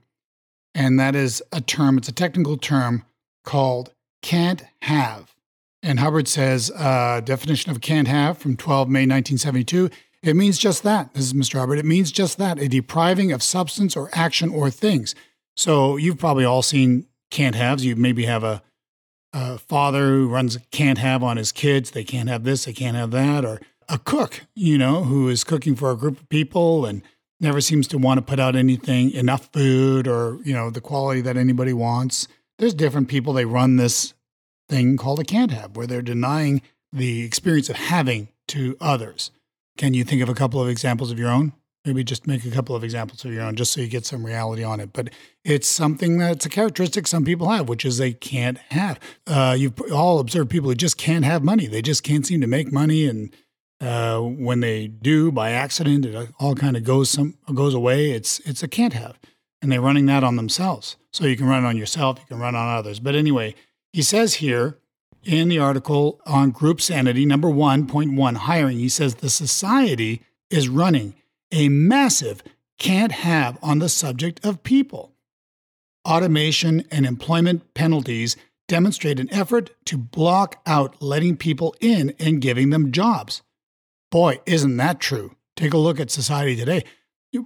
and 0.73 0.97
that 0.97 1.13
is 1.13 1.43
a 1.51 1.59
term, 1.59 1.97
it's 1.97 2.07
a 2.07 2.13
technical 2.13 2.55
term 2.55 3.03
called 3.43 3.91
can't 4.21 4.63
have. 4.83 5.35
And 5.83 5.99
Hubbard 5.99 6.29
says, 6.29 6.71
uh, 6.73 7.19
definition 7.19 7.69
of 7.69 7.81
can't 7.81 8.07
have 8.07 8.37
from 8.37 8.55
12 8.55 8.87
May 8.87 9.01
1972. 9.01 9.89
It 10.23 10.37
means 10.37 10.57
just 10.57 10.83
that. 10.83 11.13
This 11.13 11.25
is 11.25 11.33
Mr. 11.33 11.59
Hubbard. 11.59 11.79
It 11.79 11.85
means 11.85 12.13
just 12.13 12.37
that 12.37 12.59
a 12.59 12.69
depriving 12.69 13.33
of 13.33 13.43
substance 13.43 13.97
or 13.97 14.09
action 14.13 14.49
or 14.49 14.71
things. 14.71 15.15
So 15.57 15.97
you've 15.97 16.17
probably 16.17 16.45
all 16.45 16.61
seen 16.61 17.07
can't 17.29 17.55
haves. 17.55 17.83
You 17.83 17.97
maybe 17.97 18.23
have 18.23 18.45
a 18.45 18.63
a 19.33 19.57
father 19.57 20.07
who 20.07 20.29
runs 20.29 20.57
can't 20.71 20.97
have 20.97 21.21
on 21.23 21.35
his 21.35 21.51
kids. 21.51 21.91
They 21.91 22.05
can't 22.05 22.29
have 22.29 22.45
this, 22.45 22.63
they 22.63 22.73
can't 22.73 22.95
have 22.95 23.11
that, 23.11 23.43
or 23.43 23.59
a 23.89 23.97
cook, 23.97 24.41
you 24.55 24.77
know, 24.77 25.03
who 25.03 25.29
is 25.29 25.43
cooking 25.43 25.75
for 25.75 25.91
a 25.91 25.97
group 25.97 26.19
of 26.19 26.29
people 26.29 26.85
and 26.85 27.01
never 27.39 27.61
seems 27.61 27.87
to 27.87 27.97
want 27.97 28.17
to 28.17 28.21
put 28.21 28.39
out 28.39 28.55
anything 28.55 29.11
enough 29.11 29.49
food 29.53 30.07
or 30.07 30.39
you 30.43 30.53
know 30.53 30.69
the 30.69 30.81
quality 30.81 31.21
that 31.21 31.37
anybody 31.37 31.73
wants. 31.73 32.27
There's 32.57 32.73
different 32.73 33.07
people. 33.07 33.33
They 33.33 33.45
run 33.45 33.77
this 33.77 34.13
thing 34.69 34.97
called 34.97 35.19
a 35.19 35.23
can't 35.23 35.51
have, 35.51 35.75
where 35.75 35.87
they're 35.87 36.01
denying 36.01 36.61
the 36.91 37.23
experience 37.23 37.69
of 37.69 37.75
having 37.75 38.29
to 38.49 38.75
others. 38.81 39.31
Can 39.77 39.93
you 39.93 40.03
think 40.03 40.21
of 40.21 40.29
a 40.29 40.33
couple 40.33 40.61
of 40.61 40.67
examples 40.67 41.11
of 41.11 41.19
your 41.19 41.29
own? 41.29 41.53
maybe 41.87 42.03
just 42.03 42.27
make 42.27 42.45
a 42.45 42.51
couple 42.51 42.75
of 42.75 42.83
examples 42.83 43.23
of 43.23 43.31
your 43.31 43.43
own 43.43 43.55
just 43.55 43.71
so 43.71 43.79
you 43.79 43.87
get 43.87 44.05
some 44.05 44.25
reality 44.25 44.63
on 44.63 44.79
it 44.79 44.91
but 44.91 45.09
it's 45.45 45.67
something 45.67 46.17
that's 46.17 46.45
a 46.45 46.49
characteristic 46.49 47.07
some 47.07 47.23
people 47.23 47.49
have 47.49 47.69
which 47.69 47.85
is 47.85 47.97
they 47.97 48.11
can't 48.11 48.57
have 48.69 48.99
uh, 49.25 49.55
you've 49.57 49.79
all 49.91 50.19
observed 50.19 50.49
people 50.49 50.69
who 50.69 50.75
just 50.75 50.97
can't 50.97 51.25
have 51.25 51.43
money 51.43 51.65
they 51.65 51.81
just 51.81 52.03
can't 52.03 52.27
seem 52.27 52.41
to 52.41 52.47
make 52.47 52.71
money 52.71 53.07
and 53.07 53.33
uh, 53.79 54.19
when 54.19 54.59
they 54.59 54.87
do 54.87 55.31
by 55.31 55.51
accident 55.51 56.05
it 56.05 56.29
all 56.39 56.55
kind 56.55 56.75
of 56.75 56.83
goes 56.83 57.09
some 57.09 57.37
goes 57.53 57.73
away 57.73 58.11
it's 58.11 58.39
it's 58.39 58.63
a 58.63 58.67
can't 58.67 58.93
have 58.93 59.19
and 59.61 59.71
they're 59.71 59.81
running 59.81 60.05
that 60.05 60.23
on 60.23 60.35
themselves 60.35 60.97
so 61.11 61.25
you 61.25 61.37
can 61.37 61.47
run 61.47 61.63
it 61.63 61.67
on 61.67 61.77
yourself 61.77 62.19
you 62.19 62.25
can 62.27 62.39
run 62.39 62.55
on 62.55 62.77
others 62.77 62.99
but 62.99 63.15
anyway 63.15 63.53
he 63.93 64.01
says 64.01 64.35
here 64.35 64.77
in 65.23 65.49
the 65.49 65.59
article 65.59 66.21
on 66.25 66.51
group 66.51 66.81
sanity 66.81 67.25
number 67.25 67.49
1.1 67.49 68.35
hiring 68.35 68.79
he 68.79 68.89
says 68.89 69.15
the 69.15 69.29
society 69.29 70.21
is 70.49 70.69
running 70.69 71.13
a 71.51 71.69
massive 71.69 72.43
can't 72.77 73.11
have 73.11 73.57
on 73.61 73.79
the 73.79 73.89
subject 73.89 74.45
of 74.45 74.63
people. 74.63 75.13
Automation 76.07 76.85
and 76.91 77.05
employment 77.05 77.73
penalties 77.73 78.37
demonstrate 78.67 79.19
an 79.19 79.31
effort 79.33 79.71
to 79.85 79.97
block 79.97 80.61
out 80.65 81.01
letting 81.01 81.37
people 81.37 81.75
in 81.79 82.13
and 82.19 82.41
giving 82.41 82.69
them 82.69 82.91
jobs. 82.91 83.41
Boy, 84.11 84.39
isn't 84.45 84.77
that 84.77 84.99
true? 84.99 85.35
Take 85.55 85.73
a 85.73 85.77
look 85.77 85.99
at 85.99 86.09
society 86.09 86.55
today. 86.55 86.83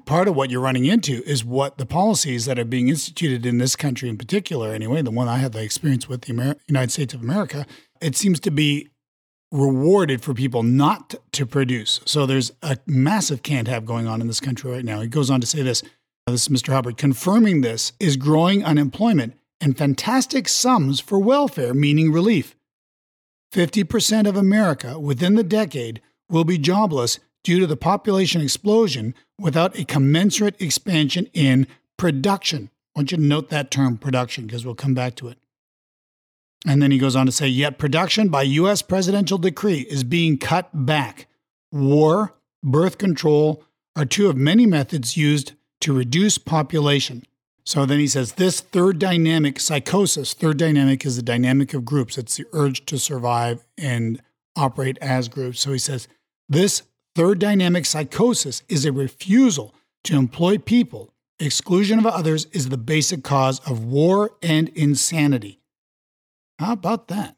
Part 0.05 0.27
of 0.27 0.35
what 0.35 0.51
you're 0.51 0.61
running 0.61 0.85
into 0.85 1.23
is 1.23 1.43
what 1.43 1.77
the 1.77 1.85
policies 1.85 2.45
that 2.45 2.59
are 2.59 2.65
being 2.65 2.87
instituted 2.87 3.45
in 3.45 3.57
this 3.57 3.75
country 3.75 4.09
in 4.09 4.17
particular, 4.17 4.71
anyway, 4.73 5.01
the 5.01 5.11
one 5.11 5.27
I 5.27 5.37
had 5.37 5.53
the 5.53 5.63
experience 5.63 6.07
with, 6.07 6.21
the 6.21 6.33
Amer- 6.33 6.55
United 6.67 6.91
States 6.91 7.13
of 7.13 7.21
America, 7.21 7.65
it 7.99 8.15
seems 8.15 8.39
to 8.41 8.51
be 8.51 8.89
rewarded 9.51 10.21
for 10.21 10.33
people 10.33 10.63
not 10.63 11.15
to 11.33 11.45
produce. 11.45 11.99
So 12.05 12.25
there's 12.25 12.51
a 12.61 12.77
massive 12.85 13.43
can't 13.43 13.67
have 13.67 13.85
going 13.85 14.07
on 14.07 14.21
in 14.21 14.27
this 14.27 14.39
country 14.39 14.71
right 14.71 14.85
now. 14.85 15.01
He 15.01 15.07
goes 15.07 15.29
on 15.29 15.41
to 15.41 15.47
say 15.47 15.61
this. 15.61 15.81
This 16.27 16.43
is 16.43 16.49
Mr. 16.49 16.71
Hubbard. 16.71 16.97
Confirming 16.97 17.61
this 17.61 17.91
is 17.99 18.15
growing 18.15 18.63
unemployment 18.63 19.33
and 19.59 19.77
fantastic 19.77 20.47
sums 20.47 20.99
for 20.99 21.19
welfare, 21.19 21.73
meaning 21.73 22.11
relief. 22.11 22.55
50% 23.53 24.27
of 24.27 24.37
America 24.37 24.97
within 24.99 25.35
the 25.35 25.43
decade 25.43 26.01
will 26.31 26.43
be 26.43 26.57
jobless 26.57 27.19
due 27.43 27.59
to 27.59 27.67
the 27.67 27.77
population 27.77 28.41
explosion 28.41 29.13
without 29.39 29.77
a 29.77 29.85
commensurate 29.85 30.59
expansion 30.61 31.27
in 31.33 31.67
production. 31.97 32.69
I 32.95 32.99
want 32.99 33.11
you 33.11 33.17
to 33.17 33.23
note 33.23 33.49
that 33.49 33.71
term 33.71 33.97
production 33.97 34.45
because 34.45 34.65
we'll 34.65 34.75
come 34.75 34.93
back 34.93 35.15
to 35.15 35.27
it. 35.27 35.37
And 36.67 36.81
then 36.81 36.91
he 36.91 36.99
goes 36.99 37.15
on 37.15 37.25
to 37.25 37.31
say, 37.31 37.47
yet 37.47 37.79
production 37.79 38.29
by 38.29 38.43
U.S. 38.43 38.81
presidential 38.81 39.37
decree 39.37 39.79
is 39.89 40.03
being 40.03 40.37
cut 40.37 40.69
back. 40.73 41.27
War, 41.71 42.35
birth 42.63 42.97
control 42.97 43.63
are 43.95 44.05
two 44.05 44.29
of 44.29 44.37
many 44.37 44.65
methods 44.65 45.17
used 45.17 45.53
to 45.79 45.93
reduce 45.93 46.37
population. 46.37 47.23
So 47.63 47.85
then 47.85 47.99
he 47.99 48.07
says, 48.07 48.33
this 48.33 48.59
third 48.59 48.99
dynamic 48.99 49.59
psychosis, 49.59 50.33
third 50.33 50.57
dynamic 50.57 51.05
is 51.05 51.15
the 51.15 51.21
dynamic 51.21 51.73
of 51.73 51.85
groups. 51.85 52.17
It's 52.17 52.37
the 52.37 52.45
urge 52.53 52.85
to 52.87 52.99
survive 52.99 53.65
and 53.77 54.21
operate 54.55 54.97
as 55.01 55.29
groups. 55.29 55.61
So 55.61 55.71
he 55.71 55.79
says, 55.79 56.07
this 56.51 56.83
third 57.15 57.39
dynamic 57.39 57.85
psychosis 57.85 58.61
is 58.67 58.83
a 58.83 58.91
refusal 58.91 59.73
to 60.03 60.17
employ 60.17 60.57
people. 60.57 61.13
Exclusion 61.39 61.97
of 61.97 62.05
others 62.05 62.45
is 62.51 62.67
the 62.67 62.77
basic 62.77 63.23
cause 63.23 63.59
of 63.61 63.85
war 63.85 64.31
and 64.43 64.67
insanity. 64.69 65.61
How 66.59 66.73
about 66.73 67.07
that? 67.07 67.37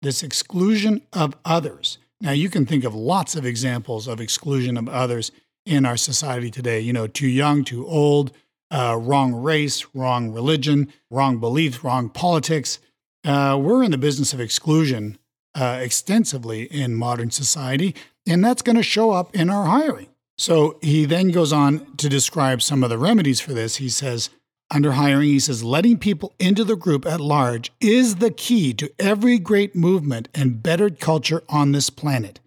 This 0.00 0.22
exclusion 0.22 1.02
of 1.12 1.36
others. 1.44 1.98
Now, 2.20 2.30
you 2.30 2.48
can 2.48 2.64
think 2.64 2.84
of 2.84 2.94
lots 2.94 3.36
of 3.36 3.44
examples 3.44 4.08
of 4.08 4.20
exclusion 4.20 4.78
of 4.78 4.88
others 4.88 5.30
in 5.66 5.84
our 5.84 5.98
society 5.98 6.50
today. 6.50 6.80
You 6.80 6.94
know, 6.94 7.06
too 7.06 7.28
young, 7.28 7.62
too 7.62 7.86
old, 7.86 8.32
uh, 8.70 8.98
wrong 8.98 9.34
race, 9.34 9.84
wrong 9.94 10.30
religion, 10.30 10.90
wrong 11.10 11.40
beliefs, 11.40 11.84
wrong 11.84 12.08
politics. 12.08 12.78
Uh, 13.22 13.58
we're 13.60 13.82
in 13.82 13.90
the 13.90 13.98
business 13.98 14.32
of 14.32 14.40
exclusion 14.40 15.18
uh, 15.54 15.78
extensively 15.80 16.64
in 16.64 16.94
modern 16.94 17.30
society, 17.30 17.94
and 18.26 18.44
that's 18.44 18.62
going 18.62 18.76
to 18.76 18.82
show 18.82 19.10
up 19.10 19.34
in 19.34 19.50
our 19.50 19.66
hiring. 19.66 20.08
So 20.36 20.78
he 20.82 21.04
then 21.04 21.30
goes 21.30 21.52
on 21.52 21.94
to 21.96 22.08
describe 22.08 22.60
some 22.60 22.82
of 22.82 22.90
the 22.90 22.98
remedies 22.98 23.40
for 23.40 23.52
this. 23.52 23.76
He 23.76 23.88
says, 23.88 24.30
under 24.70 24.92
hiring, 24.92 25.28
he 25.28 25.38
says, 25.38 25.62
letting 25.62 25.98
people 25.98 26.34
into 26.40 26.64
the 26.64 26.76
group 26.76 27.06
at 27.06 27.20
large 27.20 27.70
is 27.80 28.16
the 28.16 28.30
key 28.30 28.74
to 28.74 28.90
every 28.98 29.38
great 29.38 29.76
movement 29.76 30.28
and 30.34 30.62
bettered 30.62 30.98
culture 30.98 31.42
on 31.48 31.72
this 31.72 31.90
planet. 31.90 32.40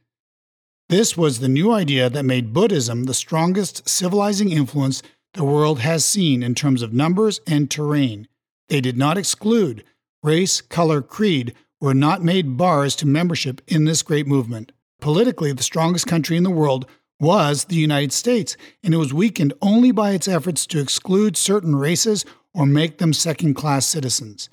This 0.90 1.16
was 1.16 1.40
the 1.40 1.50
new 1.50 1.72
idea 1.72 2.10
that 2.10 2.24
made 2.24 2.54
Buddhism 2.54 3.04
the 3.04 3.14
strongest 3.14 3.88
civilizing 3.88 4.52
influence 4.52 5.04
the 5.34 5.44
world 5.44 5.80
has 5.80 6.04
seen 6.04 6.42
in 6.44 6.56
terms 6.56 6.82
of 6.82 6.94
numbers 6.94 7.40
and 7.46 7.70
terrain. 7.70 8.28
They 8.70 8.82
did 8.82 8.98
not 8.98 9.18
exclude 9.18 9.84
race, 10.24 10.62
color, 10.62 11.02
creed, 11.02 11.54
were 11.80 11.94
not 11.94 12.24
made 12.24 12.58
bars 12.58 12.96
to 12.98 13.08
membership 13.08 13.62
in 13.68 13.86
this 13.86 14.02
great 14.02 14.28
movement. 14.28 14.72
Politically, 15.00 15.52
the 15.52 15.64
strongest 15.64 16.08
country 16.08 16.38
in 16.38 16.44
the 16.44 16.50
world 16.50 16.88
was 17.20 17.66
the 17.66 17.76
United 17.76 18.14
States, 18.14 18.58
and 18.84 18.94
it 18.94 18.98
was 18.98 19.14
weakened 19.14 19.54
only 19.62 19.92
by 19.92 20.12
its 20.12 20.28
efforts 20.28 20.66
to 20.68 20.80
exclude 20.80 21.38
certain 21.38 21.76
races 21.76 22.26
or 22.54 22.66
make 22.66 22.98
them 22.98 23.14
second 23.14 23.54
class 23.54 23.86
citizens. 23.86 24.50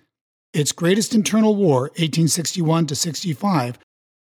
Its 0.52 0.72
greatest 0.72 1.14
internal 1.14 1.56
war, 1.56 1.82
1861 1.96 2.86
to 2.86 2.94
65, 2.94 3.78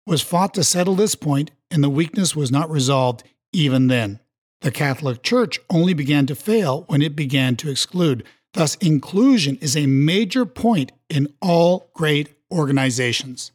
was 0.06 0.22
fought 0.22 0.54
to 0.54 0.64
settle 0.64 0.96
this 0.96 1.16
point, 1.16 1.52
and 1.72 1.84
the 1.84 1.90
weakness 1.90 2.36
was 2.36 2.52
not 2.52 2.70
resolved 2.70 3.24
even 3.52 3.88
then. 3.88 4.20
The 4.62 4.72
Catholic 4.72 5.24
Church 5.24 5.60
only 5.70 5.94
began 5.94 6.26
to 6.28 6.36
fail 6.36 6.84
when 6.88 7.02
it 7.02 7.16
began 7.16 7.56
to 7.58 7.72
exclude. 7.72 8.26
Thus, 8.54 8.76
inclusion 8.76 9.58
is 9.62 9.78
a 9.78 9.86
major 9.86 10.46
point 10.46 10.92
in 11.10 11.34
all 11.42 11.92
great 11.94 12.36
organizations. 12.52 13.52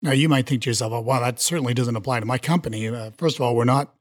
Now, 0.00 0.12
you 0.12 0.28
might 0.28 0.46
think 0.46 0.62
to 0.62 0.70
yourself, 0.70 0.92
oh, 0.92 1.00
wow, 1.00 1.20
that 1.20 1.40
certainly 1.40 1.74
doesn't 1.74 1.94
apply 1.94 2.20
to 2.20 2.26
my 2.26 2.38
company. 2.38 2.88
Uh, 2.88 3.10
first 3.16 3.36
of 3.36 3.42
all, 3.42 3.54
we're 3.54 3.64
not 3.64 3.94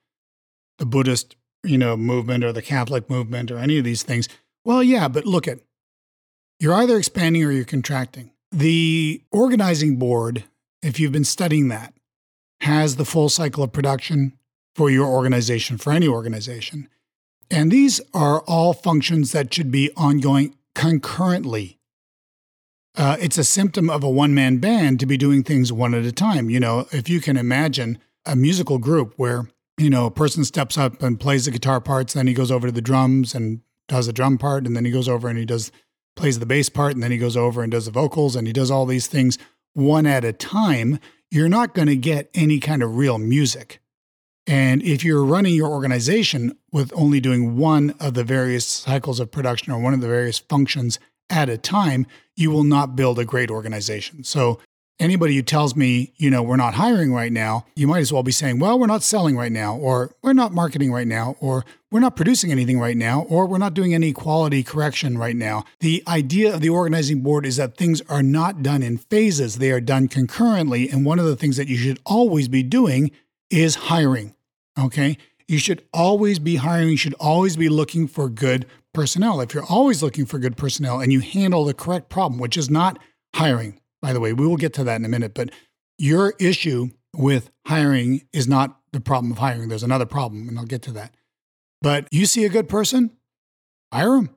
the 0.80 0.86
Buddhist 0.86 1.36
you 1.64 1.78
know, 1.78 1.96
movement 1.96 2.44
or 2.44 2.52
the 2.52 2.62
Catholic 2.62 3.10
movement 3.10 3.52
or 3.52 3.58
any 3.58 3.78
of 3.78 3.84
these 3.84 4.04
things. 4.04 4.28
Well, 4.66 4.84
yeah, 4.84 5.08
but 5.08 5.26
look 5.26 5.48
at 5.48 5.60
you're 6.60 6.74
either 6.74 6.98
expanding 6.98 7.44
or 7.44 7.52
you're 7.52 7.66
contracting. 7.66 8.32
The 8.52 9.24
organizing 9.32 9.98
board, 9.98 10.44
if 10.82 11.00
you've 11.00 11.12
been 11.12 11.24
studying 11.24 11.70
that, 11.70 11.94
has 12.62 12.96
the 12.96 13.06
full 13.06 13.30
cycle 13.30 13.64
of 13.64 13.72
production 13.72 14.38
for 14.76 14.90
your 14.90 15.08
organization, 15.08 15.78
for 15.78 15.92
any 15.92 16.08
organization. 16.08 16.88
And 17.50 17.72
these 17.72 18.00
are 18.14 18.42
all 18.42 18.74
functions 18.74 19.32
that 19.32 19.54
should 19.54 19.72
be 19.72 19.92
ongoing 19.98 20.56
concurrently 20.76 21.80
uh, 22.96 23.18
it's 23.20 23.38
a 23.38 23.44
symptom 23.44 23.90
of 23.90 24.04
a 24.04 24.10
one 24.10 24.34
man 24.34 24.58
band 24.58 25.00
to 25.00 25.06
be 25.06 25.18
doing 25.18 25.44
things 25.44 25.72
one 25.72 25.94
at 25.94 26.04
a 26.04 26.12
time. 26.12 26.50
You 26.50 26.60
know, 26.60 26.88
if 26.92 27.10
you 27.10 27.22
can 27.22 27.38
imagine 27.38 27.98
a 28.26 28.36
musical 28.36 28.78
group 28.78 29.14
where, 29.18 29.48
you 29.78 29.90
know, 29.90 30.06
a 30.06 30.12
person 30.12 30.44
steps 30.44 30.78
up 30.78 31.02
and 31.02 31.20
plays 31.20 31.46
the 31.46 31.52
guitar 31.52 31.80
parts, 31.82 32.14
then 32.14 32.28
he 32.28 32.34
goes 32.34 32.52
over 32.52 32.68
to 32.68 32.74
the 32.74 32.82
drums 32.82 33.34
and 33.34 33.62
does 33.88 34.08
a 34.08 34.14
drum 34.14 34.38
part, 34.38 34.66
and 34.66 34.76
then 34.76 34.86
he 34.86 34.92
goes 34.92 35.10
over 35.10 35.28
and 35.28 35.38
he 35.38 35.46
does 35.46 35.72
plays 36.16 36.40
the 36.40 36.46
bass 36.46 36.68
part, 36.68 36.94
and 36.94 37.02
then 37.02 37.12
he 37.12 37.18
goes 37.18 37.38
over 37.38 37.64
and 37.64 37.72
does 37.72 37.86
the 37.86 37.92
vocals, 37.92 38.36
and 38.36 38.46
he 38.46 38.54
does 38.54 38.70
all 38.70 38.86
these 38.86 39.08
things 39.08 39.38
one 39.74 40.06
at 40.06 40.26
a 40.26 40.34
time, 40.34 41.00
you're 41.30 41.50
not 41.50 41.74
going 41.74 41.88
to 41.88 41.96
get 41.96 42.30
any 42.34 42.60
kind 42.60 42.84
of 42.84 42.98
real 42.98 43.18
music. 43.18 43.80
And 44.48 44.82
if 44.82 45.04
you're 45.04 45.24
running 45.24 45.54
your 45.54 45.70
organization 45.70 46.58
with 46.72 46.92
only 46.96 47.20
doing 47.20 47.58
one 47.58 47.96
of 48.00 48.16
the 48.16 48.24
various 48.24 48.66
cycles 48.66 49.20
of 49.20 49.32
production 49.32 49.72
or 49.72 49.80
one 49.80 49.94
of 49.94 50.02
the 50.02 50.08
various 50.08 50.40
functions 50.40 51.00
at 51.30 51.48
a 51.48 51.58
time, 51.58 52.06
you 52.42 52.52
will 52.52 52.64
not 52.64 52.96
build 52.96 53.20
a 53.20 53.26
great 53.26 53.50
organization. 53.50 54.24
So, 54.24 54.60
anybody 55.00 55.36
who 55.36 55.42
tells 55.42 55.76
me, 55.76 56.14
you 56.18 56.30
know, 56.30 56.44
we're 56.44 56.56
not 56.56 56.76
hiring 56.76 57.12
right 57.12 57.32
now, 57.32 57.66
you 57.76 57.88
might 57.88 58.00
as 58.00 58.14
well 58.14 58.24
be 58.24 58.32
saying, 58.32 58.60
well, 58.60 58.78
we're 58.78 58.86
not 58.86 59.02
selling 59.02 59.36
right 59.36 59.52
now, 59.52 59.76
or 59.76 60.14
we're 60.22 60.34
not 60.34 60.54
marketing 60.54 60.92
right 60.92 61.08
now, 61.08 61.36
or 61.40 61.66
we're 61.92 62.00
not 62.00 62.16
producing 62.16 62.52
anything 62.52 62.80
right 62.80 62.96
now, 62.96 63.24
or 63.24 63.48
we're 63.48 63.58
not 63.58 63.74
doing 63.74 63.94
any 63.94 64.14
quality 64.14 64.64
correction 64.64 65.18
right 65.18 65.36
now. 65.36 65.66
The 65.80 66.04
idea 66.08 66.54
of 66.54 66.62
the 66.62 66.70
organizing 66.70 67.22
board 67.22 67.46
is 67.46 67.58
that 67.58 67.78
things 67.78 68.02
are 68.10 68.24
not 68.24 68.62
done 68.62 68.84
in 68.84 68.98
phases, 68.98 69.58
they 69.58 69.72
are 69.72 69.82
done 69.82 70.08
concurrently. 70.08 70.88
And 70.90 71.06
one 71.06 71.20
of 71.20 71.26
the 71.26 71.36
things 71.36 71.58
that 71.58 71.68
you 71.68 71.78
should 71.78 72.00
always 72.06 72.48
be 72.48 72.64
doing 72.64 73.12
is 73.50 73.76
hiring. 73.76 74.36
Okay. 74.80 75.18
You 75.52 75.58
should 75.58 75.84
always 75.94 76.40
be 76.40 76.56
hiring, 76.56 76.92
you 76.92 76.96
should 76.96 77.14
always 77.16 77.58
be 77.58 77.68
looking 77.68 78.08
for 78.08 78.30
good 78.30 78.66
personnel. 78.94 79.42
If 79.42 79.54
you're 79.54 79.66
always 79.66 80.02
looking 80.02 80.26
for 80.26 80.40
good 80.40 80.56
personnel 80.56 81.02
and 81.02 81.12
you 81.12 81.20
handle 81.20 81.66
the 81.66 81.74
correct 81.74 82.08
problem, 82.08 82.40
which 82.40 82.56
is 82.56 82.70
not 82.70 82.98
hiring, 83.36 83.82
by 84.02 84.14
the 84.14 84.22
way, 84.22 84.32
we 84.32 84.48
will 84.48 84.56
get 84.56 84.72
to 84.76 84.86
that 84.86 84.96
in 84.96 85.04
a 85.04 85.10
minute, 85.10 85.34
but 85.34 85.50
your 85.98 86.36
issue 86.40 86.92
with 87.14 87.52
hiring 87.68 88.22
is 88.32 88.48
not 88.48 88.80
the 88.94 89.02
problem 89.02 89.34
of 89.34 89.40
hiring. 89.40 89.68
There's 89.68 89.84
another 89.84 90.06
problem, 90.06 90.48
and 90.48 90.58
I'll 90.58 90.64
get 90.64 90.84
to 90.84 90.92
that. 90.94 91.14
But 91.82 92.08
you 92.12 92.28
see 92.28 92.46
a 92.46 92.50
good 92.50 92.70
person, 92.70 93.12
hire 93.92 94.16
them. 94.16 94.30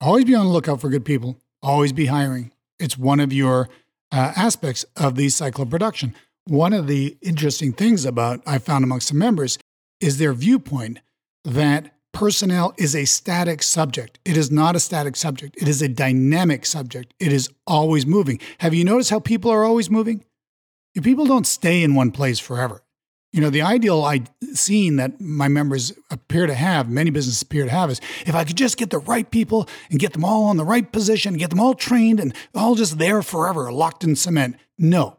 Always 0.00 0.24
be 0.24 0.34
on 0.34 0.46
the 0.46 0.52
lookout 0.52 0.80
for 0.80 0.88
good 0.88 1.04
people. 1.04 1.38
Always 1.62 1.92
be 1.92 2.06
hiring. 2.06 2.50
It's 2.80 2.98
one 2.98 3.20
of 3.20 3.32
your 3.32 3.68
uh, 4.10 4.32
aspects 4.34 4.84
of 4.96 5.14
the 5.14 5.28
cycle 5.28 5.62
of 5.62 5.70
production. 5.70 6.12
One 6.48 6.72
of 6.72 6.88
the 6.88 7.16
interesting 7.22 7.72
things 7.72 8.04
about 8.04 8.40
I 8.48 8.58
found 8.58 8.82
amongst 8.82 9.10
the 9.10 9.14
members 9.14 9.56
is 10.00 10.18
their 10.18 10.32
viewpoint 10.32 11.00
that 11.44 11.94
personnel 12.12 12.74
is 12.76 12.94
a 12.94 13.04
static 13.04 13.62
subject. 13.62 14.18
It 14.24 14.36
is 14.36 14.50
not 14.50 14.76
a 14.76 14.80
static 14.80 15.16
subject. 15.16 15.56
It 15.60 15.68
is 15.68 15.80
a 15.82 15.88
dynamic 15.88 16.66
subject. 16.66 17.14
It 17.20 17.32
is 17.32 17.50
always 17.66 18.06
moving. 18.06 18.40
Have 18.58 18.74
you 18.74 18.84
noticed 18.84 19.10
how 19.10 19.20
people 19.20 19.50
are 19.50 19.64
always 19.64 19.90
moving? 19.90 20.24
People 21.02 21.26
don't 21.26 21.46
stay 21.46 21.82
in 21.82 21.94
one 21.94 22.10
place 22.10 22.38
forever. 22.38 22.82
You 23.32 23.40
know, 23.40 23.50
the 23.50 23.62
ideal 23.62 24.02
I 24.02 24.24
scene 24.54 24.96
that 24.96 25.20
my 25.20 25.46
members 25.46 25.92
appear 26.10 26.48
to 26.48 26.54
have, 26.54 26.90
many 26.90 27.10
businesses 27.10 27.42
appear 27.42 27.64
to 27.64 27.70
have, 27.70 27.88
is 27.88 28.00
if 28.26 28.34
I 28.34 28.42
could 28.42 28.56
just 28.56 28.76
get 28.76 28.90
the 28.90 28.98
right 28.98 29.30
people 29.30 29.68
and 29.88 30.00
get 30.00 30.14
them 30.14 30.24
all 30.24 30.50
in 30.50 30.56
the 30.56 30.64
right 30.64 30.90
position, 30.90 31.34
get 31.34 31.50
them 31.50 31.60
all 31.60 31.74
trained 31.74 32.18
and 32.18 32.34
all 32.56 32.74
just 32.74 32.98
there 32.98 33.22
forever, 33.22 33.70
locked 33.70 34.02
in 34.02 34.16
cement. 34.16 34.56
No, 34.76 35.18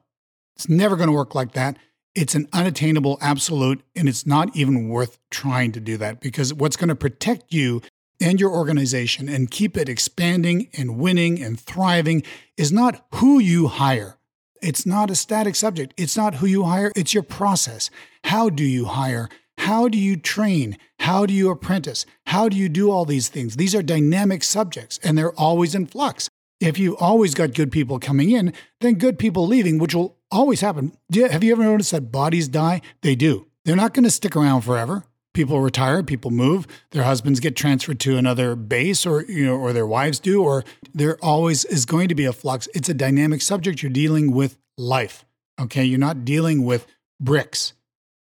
it's 0.58 0.68
never 0.68 0.98
going 0.98 1.08
to 1.08 1.16
work 1.16 1.36
like 1.36 1.54
that 1.54 1.78
it's 2.16 2.36
an 2.36 2.48
unattainable 2.52 3.18
absolute, 3.22 3.82
and 3.96 4.10
it's 4.10 4.26
not 4.26 4.56
even 4.56 4.90
worth 4.90 5.18
trying 5.30 5.72
to 5.74 5.80
do 5.80 5.98
that 5.98 6.20
because 6.20 6.54
what's 6.54 6.76
going 6.76 6.90
to 6.90 6.96
protect 6.96 7.54
you 7.54 7.82
and 8.20 8.40
your 8.40 8.52
organization 8.52 9.28
and 9.28 9.50
keep 9.50 9.78
it 9.78 9.90
expanding 9.90 10.70
and 10.78 10.98
winning 10.98 11.42
and 11.42 11.60
thriving 11.60 12.24
is 12.58 12.72
not 12.72 13.06
who 13.16 13.40
you 13.40 13.68
hire. 13.68 14.18
It's 14.62 14.86
not 14.86 15.10
a 15.10 15.16
static 15.16 15.56
subject. 15.56 15.94
It's 15.98 16.16
not 16.16 16.36
who 16.36 16.46
you 16.46 16.64
hire, 16.64 16.92
it's 16.96 17.14
your 17.14 17.24
process. 17.24 17.90
How 18.26 18.50
do 18.50 18.64
you 18.64 18.86
hire? 18.86 19.28
How 19.58 19.88
do 19.88 19.98
you 19.98 20.18
train? 20.18 20.78
How 21.00 21.26
do 21.26 21.34
you 21.34 21.50
apprentice? 21.50 22.06
How 22.28 22.50
do 22.50 22.58
you 22.58 22.70
do 22.70 22.92
all 22.92 23.06
these 23.06 23.28
things? 23.30 23.56
These 23.56 23.76
are 23.76 23.84
dynamic 23.84 24.44
subjects 24.44 25.00
and 25.04 25.18
they're 25.18 25.34
always 25.34 25.76
in 25.76 25.88
flux. 25.88 26.30
If 26.60 26.78
you've 26.78 26.98
always 27.00 27.34
got 27.34 27.56
good 27.56 27.72
people 27.72 28.00
coming 28.00 28.30
in, 28.30 28.54
then 28.82 28.96
good 28.96 29.18
people 29.18 29.48
leaving, 29.48 29.80
which 29.80 29.96
will 29.96 30.18
always 30.32 30.62
happen. 30.62 30.98
Have 31.14 31.44
you 31.44 31.52
ever 31.52 31.64
noticed 31.64 31.92
that 31.92 32.12
bodies 32.12 32.48
die? 32.48 32.82
They 33.02 33.16
do. 33.16 33.48
They're 33.66 33.76
not 33.76 33.94
going 33.94 34.04
to 34.04 34.12
stick 34.12 34.36
around 34.36 34.62
forever. 34.62 35.04
People 35.34 35.62
retire, 35.62 36.04
people 36.04 36.30
move, 36.30 36.68
their 36.92 37.04
husbands 37.04 37.40
get 37.40 37.56
transferred 37.56 38.02
to 38.02 38.18
another 38.18 38.54
base 38.56 39.06
or 39.06 39.24
you 39.24 39.46
know 39.46 39.56
or 39.56 39.72
their 39.72 39.88
wives 39.88 40.20
do 40.20 40.44
or 40.44 40.66
there 40.94 41.18
always 41.22 41.64
is 41.64 41.86
going 41.86 42.10
to 42.10 42.16
be 42.16 42.26
a 42.26 42.34
flux. 42.34 42.68
It's 42.74 42.90
a 42.90 42.94
dynamic 42.94 43.42
subject 43.42 43.82
you're 43.82 43.92
dealing 43.92 44.34
with 44.34 44.58
life. 44.78 45.24
Okay? 45.60 45.86
You're 45.86 46.00
not 46.00 46.26
dealing 46.26 46.66
with 46.66 46.86
bricks 47.20 47.74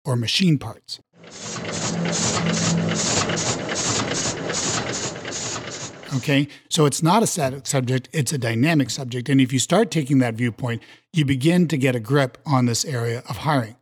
or 0.07 0.17
machine 0.17 0.57
parts. 0.57 1.01
Okay. 6.15 6.49
So 6.69 6.87
it's 6.87 7.03
not 7.03 7.23
a 7.23 7.27
static 7.27 7.67
subject, 7.67 8.09
it's 8.13 8.33
a 8.33 8.39
dynamic 8.39 8.91
subject. 8.91 9.29
And 9.29 9.41
if 9.41 9.53
you 9.53 9.59
start 9.59 9.91
taking 9.91 10.19
that 10.19 10.35
viewpoint, 10.35 10.83
you 11.13 11.25
begin 11.25 11.69
to 11.69 11.77
get 11.77 11.97
a 11.97 12.01
grip 12.01 12.39
on 12.47 12.67
this 12.67 12.85
area 12.85 13.23
of 13.29 13.39
hiring. 13.39 13.77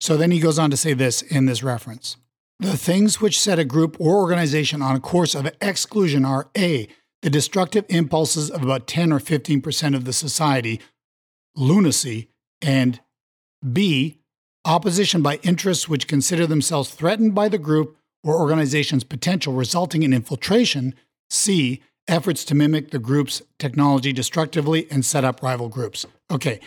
So 0.00 0.16
then 0.16 0.30
he 0.30 0.40
goes 0.40 0.58
on 0.58 0.70
to 0.70 0.76
say 0.76 0.94
this 0.94 1.22
in 1.22 1.46
this 1.46 1.62
reference 1.62 2.16
The 2.60 2.76
things 2.76 3.20
which 3.20 3.40
set 3.40 3.58
a 3.58 3.64
group 3.64 3.96
or 4.00 4.16
organization 4.16 4.82
on 4.82 4.96
a 4.96 5.00
course 5.00 5.34
of 5.34 5.50
exclusion 5.60 6.24
are 6.24 6.50
A, 6.56 6.88
the 7.22 7.30
destructive 7.30 7.84
impulses 7.88 8.50
of 8.50 8.62
about 8.62 8.86
10 8.86 9.12
or 9.12 9.18
15% 9.18 9.96
of 9.96 10.04
the 10.04 10.12
society, 10.12 10.80
lunacy, 11.56 12.28
and 12.62 13.00
B, 13.72 14.20
opposition 14.64 15.22
by 15.22 15.36
interests 15.42 15.88
which 15.88 16.06
consider 16.06 16.46
themselves 16.46 16.90
threatened 16.90 17.34
by 17.34 17.48
the 17.48 17.58
group 17.58 17.96
or 18.22 18.38
organization's 18.38 19.04
potential, 19.04 19.52
resulting 19.52 20.02
in 20.02 20.12
infiltration 20.12 20.94
C. 21.30 21.82
Efforts 22.06 22.42
to 22.46 22.54
mimic 22.54 22.90
the 22.90 22.98
group's 22.98 23.42
technology 23.58 24.14
destructively 24.14 24.90
and 24.90 25.04
set 25.04 25.24
up 25.24 25.42
rival 25.42 25.68
groups. 25.68 26.06
Okay, 26.30 26.58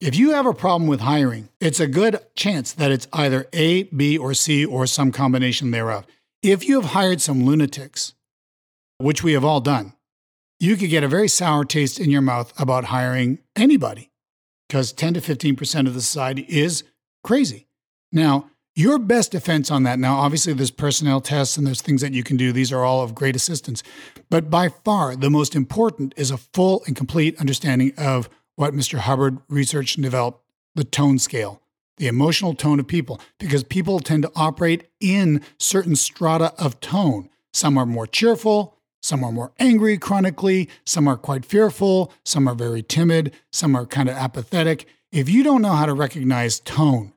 if 0.00 0.16
you 0.16 0.30
have 0.32 0.46
a 0.46 0.54
problem 0.54 0.88
with 0.88 1.00
hiring, 1.00 1.48
it's 1.60 1.80
a 1.80 1.86
good 1.86 2.18
chance 2.34 2.72
that 2.72 2.90
it's 2.90 3.06
either 3.12 3.46
A, 3.52 3.84
B, 3.84 4.18
or 4.18 4.34
C, 4.34 4.64
or 4.64 4.86
some 4.86 5.12
combination 5.12 5.70
thereof. 5.70 6.06
If 6.42 6.68
you 6.68 6.80
have 6.80 6.90
hired 6.90 7.20
some 7.20 7.44
lunatics 7.44 8.14
which 8.98 9.22
we 9.22 9.32
have 9.32 9.44
all 9.44 9.60
done, 9.60 9.92
you 10.60 10.76
could 10.76 10.90
get 10.90 11.04
a 11.04 11.08
very 11.08 11.28
sour 11.28 11.64
taste 11.64 12.00
in 12.00 12.10
your 12.10 12.20
mouth 12.20 12.52
about 12.60 12.86
hiring 12.86 13.38
anybody 13.56 14.10
because 14.68 14.92
10 14.92 15.14
to 15.14 15.20
15% 15.20 15.86
of 15.86 15.94
the 15.94 16.00
society 16.00 16.44
is 16.48 16.84
crazy. 17.24 17.68
Now, 18.12 18.50
your 18.78 19.00
best 19.00 19.32
defense 19.32 19.72
on 19.72 19.82
that, 19.82 19.98
now, 19.98 20.18
obviously, 20.18 20.52
there's 20.52 20.70
personnel 20.70 21.20
tests 21.20 21.56
and 21.56 21.66
there's 21.66 21.82
things 21.82 22.00
that 22.00 22.14
you 22.14 22.22
can 22.22 22.36
do. 22.36 22.52
These 22.52 22.72
are 22.72 22.84
all 22.84 23.02
of 23.02 23.12
great 23.12 23.34
assistance. 23.34 23.82
But 24.30 24.50
by 24.50 24.68
far, 24.68 25.16
the 25.16 25.30
most 25.30 25.56
important 25.56 26.14
is 26.16 26.30
a 26.30 26.36
full 26.36 26.84
and 26.86 26.94
complete 26.94 27.38
understanding 27.40 27.92
of 27.98 28.28
what 28.54 28.74
Mr. 28.74 28.98
Hubbard 28.98 29.38
researched 29.48 29.96
and 29.96 30.04
developed 30.04 30.44
the 30.76 30.84
tone 30.84 31.18
scale, 31.18 31.60
the 31.96 32.06
emotional 32.06 32.54
tone 32.54 32.78
of 32.78 32.86
people, 32.86 33.20
because 33.38 33.64
people 33.64 33.98
tend 33.98 34.22
to 34.22 34.32
operate 34.36 34.88
in 35.00 35.42
certain 35.58 35.96
strata 35.96 36.54
of 36.56 36.78
tone. 36.78 37.30
Some 37.52 37.76
are 37.78 37.86
more 37.86 38.06
cheerful, 38.06 38.76
some 39.02 39.24
are 39.24 39.32
more 39.32 39.52
angry 39.58 39.98
chronically, 39.98 40.68
some 40.84 41.08
are 41.08 41.16
quite 41.16 41.44
fearful, 41.44 42.12
some 42.24 42.46
are 42.46 42.54
very 42.54 42.82
timid, 42.82 43.34
some 43.50 43.74
are 43.74 43.86
kind 43.86 44.08
of 44.08 44.14
apathetic. 44.14 44.86
If 45.10 45.28
you 45.28 45.42
don't 45.42 45.62
know 45.62 45.72
how 45.72 45.86
to 45.86 45.94
recognize 45.94 46.60
tone, 46.60 47.12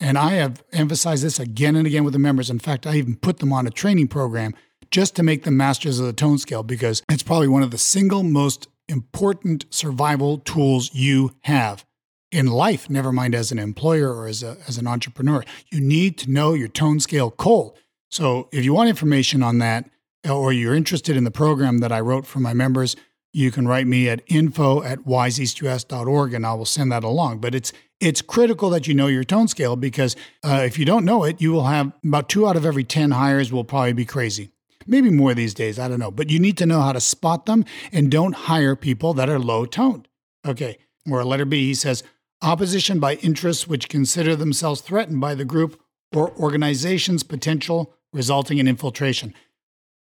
and 0.00 0.16
I 0.16 0.30
have 0.34 0.62
emphasized 0.72 1.24
this 1.24 1.40
again 1.40 1.76
and 1.76 1.86
again 1.86 2.04
with 2.04 2.12
the 2.12 2.18
members. 2.18 2.50
In 2.50 2.58
fact, 2.58 2.86
I 2.86 2.96
even 2.96 3.16
put 3.16 3.38
them 3.38 3.52
on 3.52 3.66
a 3.66 3.70
training 3.70 4.08
program 4.08 4.54
just 4.90 5.16
to 5.16 5.22
make 5.22 5.44
them 5.44 5.56
masters 5.56 5.98
of 5.98 6.06
the 6.06 6.12
tone 6.12 6.38
scale 6.38 6.62
because 6.62 7.02
it's 7.10 7.22
probably 7.22 7.48
one 7.48 7.62
of 7.62 7.70
the 7.70 7.78
single 7.78 8.22
most 8.22 8.68
important 8.88 9.66
survival 9.70 10.38
tools 10.38 10.90
you 10.94 11.34
have 11.42 11.84
in 12.30 12.46
life, 12.46 12.90
never 12.90 13.12
mind 13.12 13.34
as 13.34 13.50
an 13.50 13.58
employer 13.58 14.14
or 14.14 14.26
as, 14.26 14.42
a, 14.42 14.56
as 14.66 14.78
an 14.78 14.86
entrepreneur. 14.86 15.42
You 15.70 15.80
need 15.80 16.18
to 16.18 16.30
know 16.30 16.54
your 16.54 16.68
tone 16.68 17.00
scale 17.00 17.30
cold. 17.30 17.76
So 18.10 18.48
if 18.52 18.64
you 18.64 18.74
want 18.74 18.88
information 18.88 19.42
on 19.42 19.58
that, 19.58 19.88
uh, 20.26 20.36
or 20.36 20.52
you're 20.52 20.74
interested 20.74 21.16
in 21.16 21.24
the 21.24 21.30
program 21.30 21.78
that 21.78 21.92
I 21.92 22.00
wrote 22.00 22.26
for 22.26 22.40
my 22.40 22.52
members, 22.52 22.96
you 23.32 23.50
can 23.50 23.68
write 23.68 23.86
me 23.86 24.08
at 24.08 24.22
info 24.26 24.82
at 24.82 25.00
wiseeastus.org 25.00 26.34
and 26.34 26.46
I 26.46 26.54
will 26.54 26.64
send 26.64 26.90
that 26.92 27.04
along. 27.04 27.38
But 27.38 27.54
it's 27.54 27.72
it's 28.00 28.22
critical 28.22 28.70
that 28.70 28.86
you 28.86 28.94
know 28.94 29.06
your 29.06 29.24
tone 29.24 29.48
scale 29.48 29.76
because 29.76 30.16
uh, 30.44 30.62
if 30.64 30.78
you 30.78 30.84
don't 30.84 31.04
know 31.04 31.24
it, 31.24 31.40
you 31.40 31.52
will 31.52 31.64
have 31.64 31.92
about 32.04 32.28
two 32.28 32.46
out 32.46 32.56
of 32.56 32.64
every 32.64 32.84
10 32.84 33.12
hires 33.12 33.52
will 33.52 33.64
probably 33.64 33.92
be 33.92 34.04
crazy. 34.04 34.50
Maybe 34.86 35.10
more 35.10 35.34
these 35.34 35.54
days, 35.54 35.78
I 35.78 35.88
don't 35.88 35.98
know. 35.98 36.10
But 36.10 36.30
you 36.30 36.38
need 36.38 36.56
to 36.58 36.66
know 36.66 36.80
how 36.80 36.92
to 36.92 37.00
spot 37.00 37.46
them 37.46 37.64
and 37.92 38.10
don't 38.10 38.34
hire 38.34 38.76
people 38.76 39.12
that 39.14 39.28
are 39.28 39.38
low 39.38 39.66
toned. 39.66 40.08
Okay, 40.46 40.78
or 41.10 41.24
letter 41.24 41.44
B, 41.44 41.66
he 41.66 41.74
says 41.74 42.02
opposition 42.40 43.00
by 43.00 43.14
interests 43.16 43.66
which 43.66 43.88
consider 43.88 44.36
themselves 44.36 44.80
threatened 44.80 45.20
by 45.20 45.34
the 45.34 45.44
group 45.44 45.80
or 46.14 46.32
organization's 46.36 47.22
potential 47.22 47.92
resulting 48.12 48.58
in 48.58 48.68
infiltration. 48.68 49.34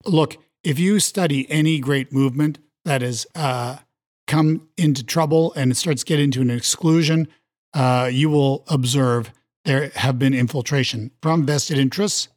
Look, 0.05 0.37
if 0.63 0.79
you 0.79 0.99
study 0.99 1.49
any 1.49 1.79
great 1.79 2.11
movement 2.11 2.59
that 2.83 3.01
has 3.01 3.25
uh, 3.35 3.77
come 4.27 4.67
into 4.77 5.03
trouble 5.03 5.53
and 5.53 5.71
it 5.71 5.75
starts 5.75 6.03
getting 6.03 6.25
into 6.25 6.41
an 6.41 6.49
exclusion, 6.49 7.27
uh, 7.73 8.09
you 8.11 8.29
will 8.29 8.63
observe 8.67 9.31
there 9.65 9.89
have 9.95 10.19
been 10.19 10.33
infiltration 10.33 11.11
from 11.21 11.45
vested 11.45 11.77
interests. 11.77 12.27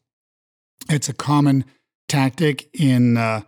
It's 0.89 1.09
a 1.09 1.15
common 1.15 1.65
tactic 2.09 2.69
in 2.73 3.17
uh, 3.17 3.43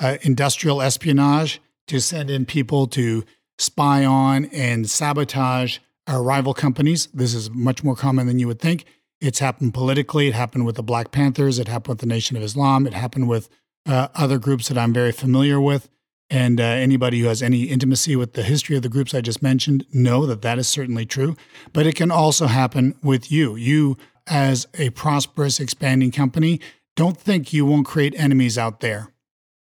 uh, 0.00 0.16
industrial 0.22 0.80
espionage 0.80 1.60
to 1.88 2.00
send 2.00 2.30
in 2.30 2.46
people 2.46 2.86
to 2.88 3.24
spy 3.58 4.04
on 4.04 4.46
and 4.46 4.88
sabotage 4.88 5.78
our 6.06 6.22
rival 6.22 6.54
companies. 6.54 7.08
This 7.08 7.34
is 7.34 7.50
much 7.50 7.82
more 7.82 7.96
common 7.96 8.26
than 8.26 8.38
you 8.38 8.46
would 8.46 8.60
think. 8.60 8.84
It's 9.20 9.38
happened 9.38 9.74
politically. 9.74 10.28
It 10.28 10.34
happened 10.34 10.66
with 10.66 10.76
the 10.76 10.82
Black 10.82 11.10
Panthers. 11.10 11.58
It 11.58 11.68
happened 11.68 11.94
with 11.94 12.00
the 12.00 12.06
Nation 12.06 12.36
of 12.36 12.42
Islam. 12.42 12.86
It 12.86 12.94
happened 12.94 13.28
with 13.28 13.48
uh, 13.86 14.08
other 14.14 14.38
groups 14.38 14.68
that 14.68 14.78
I'm 14.78 14.92
very 14.92 15.12
familiar 15.12 15.60
with. 15.60 15.88
And 16.30 16.58
uh, 16.58 16.64
anybody 16.64 17.20
who 17.20 17.26
has 17.26 17.42
any 17.42 17.64
intimacy 17.64 18.16
with 18.16 18.32
the 18.32 18.42
history 18.42 18.76
of 18.76 18.82
the 18.82 18.88
groups 18.88 19.14
I 19.14 19.20
just 19.20 19.42
mentioned 19.42 19.86
know 19.92 20.26
that 20.26 20.42
that 20.42 20.58
is 20.58 20.68
certainly 20.68 21.06
true. 21.06 21.36
But 21.72 21.86
it 21.86 21.96
can 21.96 22.10
also 22.10 22.46
happen 22.46 22.94
with 23.02 23.30
you. 23.30 23.56
You, 23.56 23.96
as 24.26 24.66
a 24.74 24.90
prosperous, 24.90 25.60
expanding 25.60 26.10
company, 26.10 26.60
don't 26.96 27.16
think 27.16 27.52
you 27.52 27.66
won't 27.66 27.86
create 27.86 28.14
enemies 28.16 28.56
out 28.56 28.80
there. 28.80 29.12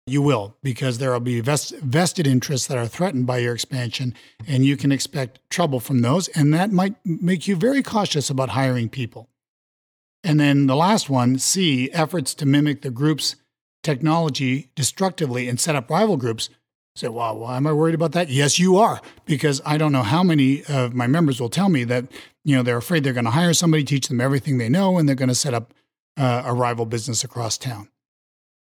You 0.09 0.21
will, 0.21 0.55
because 0.63 0.97
there 0.97 1.11
will 1.11 1.19
be 1.19 1.41
vest- 1.41 1.77
vested 1.79 2.25
interests 2.25 2.65
that 2.67 2.77
are 2.77 2.87
threatened 2.87 3.27
by 3.27 3.39
your 3.39 3.53
expansion, 3.53 4.13
and 4.47 4.65
you 4.65 4.77
can 4.77 4.91
expect 4.91 5.41
trouble 5.49 5.81
from 5.81 6.01
those. 6.01 6.29
And 6.29 6.53
that 6.53 6.71
might 6.71 6.95
make 7.05 7.45
you 7.45 7.57
very 7.57 7.83
cautious 7.83 8.29
about 8.29 8.49
hiring 8.49 8.87
people. 8.87 9.29
And 10.23 10.39
then 10.39 10.67
the 10.67 10.77
last 10.77 11.09
one 11.09 11.37
C, 11.39 11.91
efforts 11.91 12.33
to 12.35 12.45
mimic 12.45 12.81
the 12.81 12.89
group's 12.89 13.35
technology 13.87 14.69
destructively 14.75 15.47
and 15.47 15.61
set 15.61 15.77
up 15.77 15.89
rival 15.89 16.17
groups. 16.17 16.49
Say, 16.93 17.07
well, 17.07 17.37
why 17.37 17.55
am 17.55 17.65
I 17.65 17.71
worried 17.71 17.95
about 17.95 18.11
that? 18.11 18.27
Yes, 18.27 18.59
you 18.59 18.75
are, 18.77 18.99
because 19.25 19.61
I 19.65 19.77
don't 19.77 19.93
know 19.93 20.03
how 20.03 20.23
many 20.23 20.63
of 20.65 20.93
my 20.93 21.07
members 21.07 21.39
will 21.39 21.49
tell 21.49 21.69
me 21.69 21.85
that 21.85 22.05
you 22.43 22.53
know 22.55 22.63
they're 22.63 22.77
afraid 22.77 23.03
they're 23.03 23.13
going 23.13 23.23
to 23.25 23.31
hire 23.31 23.53
somebody, 23.53 23.85
teach 23.85 24.09
them 24.09 24.19
everything 24.19 24.57
they 24.57 24.67
know, 24.67 24.97
and 24.97 25.07
they're 25.07 25.15
going 25.15 25.29
to 25.29 25.35
set 25.35 25.53
up 25.53 25.73
uh, 26.17 26.41
a 26.45 26.53
rival 26.53 26.85
business 26.85 27.23
across 27.23 27.57
town. 27.57 27.87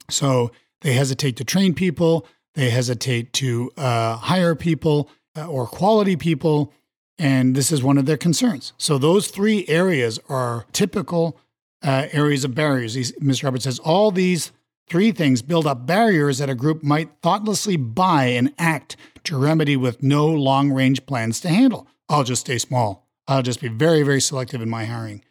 So 0.09 0.51
they 0.81 0.93
hesitate 0.93 1.35
to 1.37 1.43
train 1.43 1.73
people, 1.73 2.25
they 2.53 2.69
hesitate 2.69 3.33
to 3.33 3.71
uh, 3.75 4.15
hire 4.15 4.55
people 4.55 5.09
uh, 5.35 5.47
or 5.47 5.67
quality 5.67 6.15
people, 6.15 6.71
and 7.17 7.55
this 7.55 7.71
is 7.73 7.83
one 7.83 7.97
of 7.97 8.05
their 8.05 8.17
concerns. 8.17 8.71
So 8.77 8.97
those 8.97 9.27
three 9.27 9.65
areas 9.67 10.17
are 10.29 10.65
typical 10.71 11.37
uh, 11.83 12.07
areas 12.11 12.45
of 12.45 12.53
barriers. 12.55 12.93
These, 12.93 13.11
Mr. 13.13 13.45
Roberts 13.45 13.63
says 13.65 13.79
all 13.79 14.11
these 14.11 14.51
Three 14.89 15.11
things 15.11 15.43
build 15.43 15.67
up 15.67 15.85
barriers 15.85 16.39
that 16.39 16.49
a 16.49 16.55
group 16.55 16.81
might 16.81 17.11
thoughtlessly 17.21 17.77
buy 17.77 18.25
and 18.25 18.51
act 18.57 18.97
to 19.25 19.37
remedy 19.37 19.77
with 19.77 20.01
no 20.01 20.25
long 20.25 20.71
range 20.71 21.05
plans 21.05 21.39
to 21.41 21.49
handle. 21.49 21.87
I'll 22.09 22.23
just 22.23 22.41
stay 22.41 22.57
small. 22.57 23.07
I'll 23.27 23.43
just 23.43 23.61
be 23.61 23.67
very, 23.67 24.01
very 24.01 24.19
selective 24.19 24.63
in 24.63 24.69
my 24.69 24.85
hiring. 24.85 25.23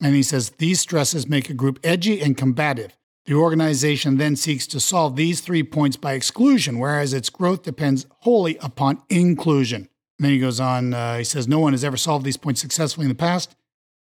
And 0.00 0.14
he 0.14 0.22
says 0.22 0.50
these 0.50 0.80
stresses 0.80 1.28
make 1.28 1.50
a 1.50 1.54
group 1.54 1.80
edgy 1.82 2.20
and 2.20 2.36
combative. 2.36 2.96
The 3.24 3.34
organization 3.34 4.18
then 4.18 4.36
seeks 4.36 4.68
to 4.68 4.78
solve 4.78 5.16
these 5.16 5.40
three 5.40 5.64
points 5.64 5.96
by 5.96 6.12
exclusion, 6.12 6.78
whereas 6.78 7.12
its 7.12 7.28
growth 7.28 7.64
depends 7.64 8.06
wholly 8.20 8.56
upon 8.58 9.02
inclusion. 9.08 9.88
And 10.18 10.26
then 10.26 10.32
he 10.32 10.38
goes 10.38 10.60
on, 10.60 10.94
uh, 10.94 11.18
he 11.18 11.24
says, 11.24 11.48
No 11.48 11.58
one 11.58 11.72
has 11.72 11.82
ever 11.82 11.96
solved 11.96 12.24
these 12.24 12.36
points 12.36 12.60
successfully 12.60 13.06
in 13.06 13.08
the 13.08 13.16
past 13.16 13.56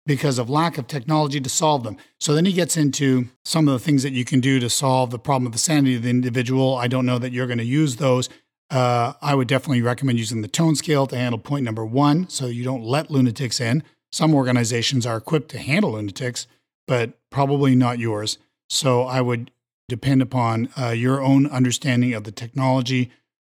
because 0.07 0.39
of 0.39 0.51
lack 0.51 0.79
of 0.79 0.87
technology 0.87 1.41
to 1.41 1.49
solve 1.49 1.85
them. 1.85 1.97
So 2.19 2.35
then 2.35 2.45
he 2.45 2.53
gets 2.53 2.77
into 2.77 3.29
some 3.45 3.69
of 3.69 3.73
the 3.73 3.79
things 3.79 4.03
that 4.03 4.13
you 4.13 4.25
can 4.25 4.41
do 4.41 4.59
to 4.59 4.69
solve 4.69 5.11
the 5.11 5.19
problem 5.19 5.47
of 5.47 5.53
the 5.53 5.59
sanity 5.59 5.95
of 5.95 6.03
the 6.03 6.11
individual. 6.11 6.77
I 6.77 6.89
don't 6.89 7.07
know 7.07 7.19
that 7.19 7.33
you're 7.33 7.47
going 7.47 7.59
to 7.59 7.65
use 7.65 7.97
those. 7.97 8.29
Uh, 8.71 9.13
I 9.21 9.35
would 9.35 9.49
definitely 9.49 9.83
recommend 9.83 10.19
using 10.19 10.43
the 10.43 10.49
tone 10.49 10.75
scale 10.75 11.07
to 11.07 11.17
handle 11.17 11.39
point 11.39 11.65
number 11.65 11.85
one 11.85 12.29
so 12.29 12.47
you 12.47 12.65
don't 12.65 12.83
let 12.83 13.11
lunatics 13.11 13.61
in. 13.61 13.85
Some 14.11 14.35
organizations 14.35 15.07
are 15.07 15.17
equipped 15.17 15.51
to 15.51 15.59
handle 15.59 15.93
lunatics, 15.93 16.47
but 16.87 17.19
probably 17.31 17.75
not 17.75 17.99
yours. 17.99 18.39
So 18.69 19.03
I 19.03 19.21
would 19.21 19.51
depend 19.89 20.23
upon 20.23 20.71
uh, 20.81 20.89
your 20.89 21.21
own 21.21 21.47
understanding 21.47 22.15
of 22.15 22.25
the 22.25 22.33
technology, 22.33 23.11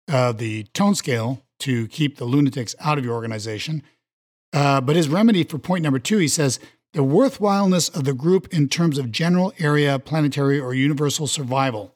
uh, 0.08 0.32
the 0.32 0.64
tone 0.74 0.96
scale 0.96 1.44
to 1.60 1.88
keep 1.90 2.18
the 2.18 2.26
lunatics 2.26 2.76
out 2.80 2.98
of 2.98 3.04
your 3.04 3.14
organization 3.14 3.84
uh, 4.54 4.82
but 4.82 4.96
his 4.96 5.10
remedy 5.10 5.44
for 5.44 5.58
point 5.58 5.84
number 5.84 6.00
two, 6.00 6.18
he 6.18 6.28
says, 6.28 6.60
the 6.94 7.04
worthwhileness 7.04 7.96
of 7.96 8.04
the 8.04 8.14
group 8.14 8.52
in 8.54 8.68
terms 8.68 8.98
of 8.98 9.12
general 9.12 9.54
area, 9.60 10.00
planetary, 10.00 10.60
or 10.60 10.74
universal 10.74 11.28
survival. 11.28 11.94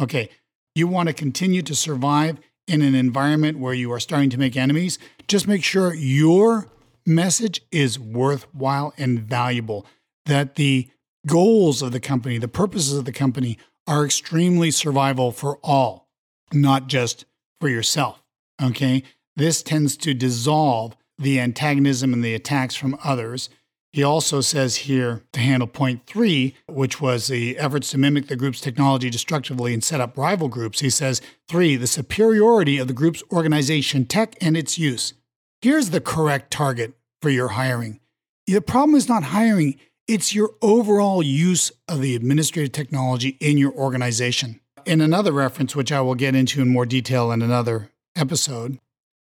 Okay, 0.00 0.28
you 0.74 0.88
want 0.88 1.08
to 1.08 1.12
continue 1.12 1.62
to 1.62 1.74
survive 1.74 2.38
in 2.66 2.82
an 2.82 2.94
environment 2.94 3.58
where 3.58 3.74
you 3.74 3.92
are 3.92 4.00
starting 4.00 4.30
to 4.30 4.38
make 4.38 4.56
enemies. 4.56 4.98
Just 5.28 5.46
make 5.46 5.62
sure 5.62 5.94
your 5.94 6.68
message 7.06 7.60
is 7.70 7.98
worthwhile 7.98 8.92
and 8.96 9.20
valuable, 9.20 9.86
that 10.26 10.56
the 10.56 10.88
goals 11.26 11.82
of 11.82 11.92
the 11.92 12.00
company, 12.00 12.38
the 12.38 12.48
purposes 12.48 12.96
of 12.96 13.04
the 13.04 13.12
company 13.12 13.58
are 13.86 14.04
extremely 14.04 14.70
survival 14.70 15.30
for 15.32 15.58
all, 15.62 16.08
not 16.52 16.86
just 16.86 17.24
for 17.60 17.68
yourself. 17.68 18.22
Okay, 18.60 19.02
this 19.36 19.62
tends 19.62 19.96
to 19.98 20.14
dissolve 20.14 20.96
the 21.22 21.40
antagonism 21.40 22.12
and 22.12 22.24
the 22.24 22.34
attacks 22.34 22.74
from 22.74 22.98
others. 23.02 23.48
He 23.92 24.02
also 24.02 24.40
says 24.40 24.76
here 24.76 25.22
to 25.32 25.40
handle 25.40 25.68
point 25.68 26.06
three, 26.06 26.54
which 26.66 27.00
was 27.00 27.26
the 27.26 27.58
efforts 27.58 27.90
to 27.90 27.98
mimic 27.98 28.28
the 28.28 28.36
group's 28.36 28.60
technology 28.60 29.10
destructively 29.10 29.74
and 29.74 29.84
set 29.84 30.00
up 30.00 30.16
rival 30.16 30.48
groups. 30.48 30.80
He 30.80 30.88
says, 30.88 31.20
three, 31.46 31.76
the 31.76 31.86
superiority 31.86 32.78
of 32.78 32.88
the 32.88 32.94
group's 32.94 33.22
organization, 33.30 34.06
tech, 34.06 34.34
and 34.40 34.56
its 34.56 34.78
use. 34.78 35.12
Here's 35.60 35.90
the 35.90 36.00
correct 36.00 36.50
target 36.50 36.94
for 37.20 37.28
your 37.28 37.48
hiring. 37.48 38.00
The 38.46 38.60
problem 38.60 38.96
is 38.96 39.08
not 39.08 39.24
hiring, 39.24 39.78
it's 40.08 40.34
your 40.34 40.54
overall 40.62 41.22
use 41.22 41.70
of 41.86 42.00
the 42.00 42.16
administrative 42.16 42.72
technology 42.72 43.36
in 43.40 43.58
your 43.58 43.72
organization. 43.72 44.58
In 44.84 45.00
another 45.00 45.32
reference, 45.32 45.76
which 45.76 45.92
I 45.92 46.00
will 46.00 46.16
get 46.16 46.34
into 46.34 46.62
in 46.62 46.68
more 46.68 46.86
detail 46.86 47.30
in 47.30 47.42
another 47.42 47.90
episode, 48.16 48.78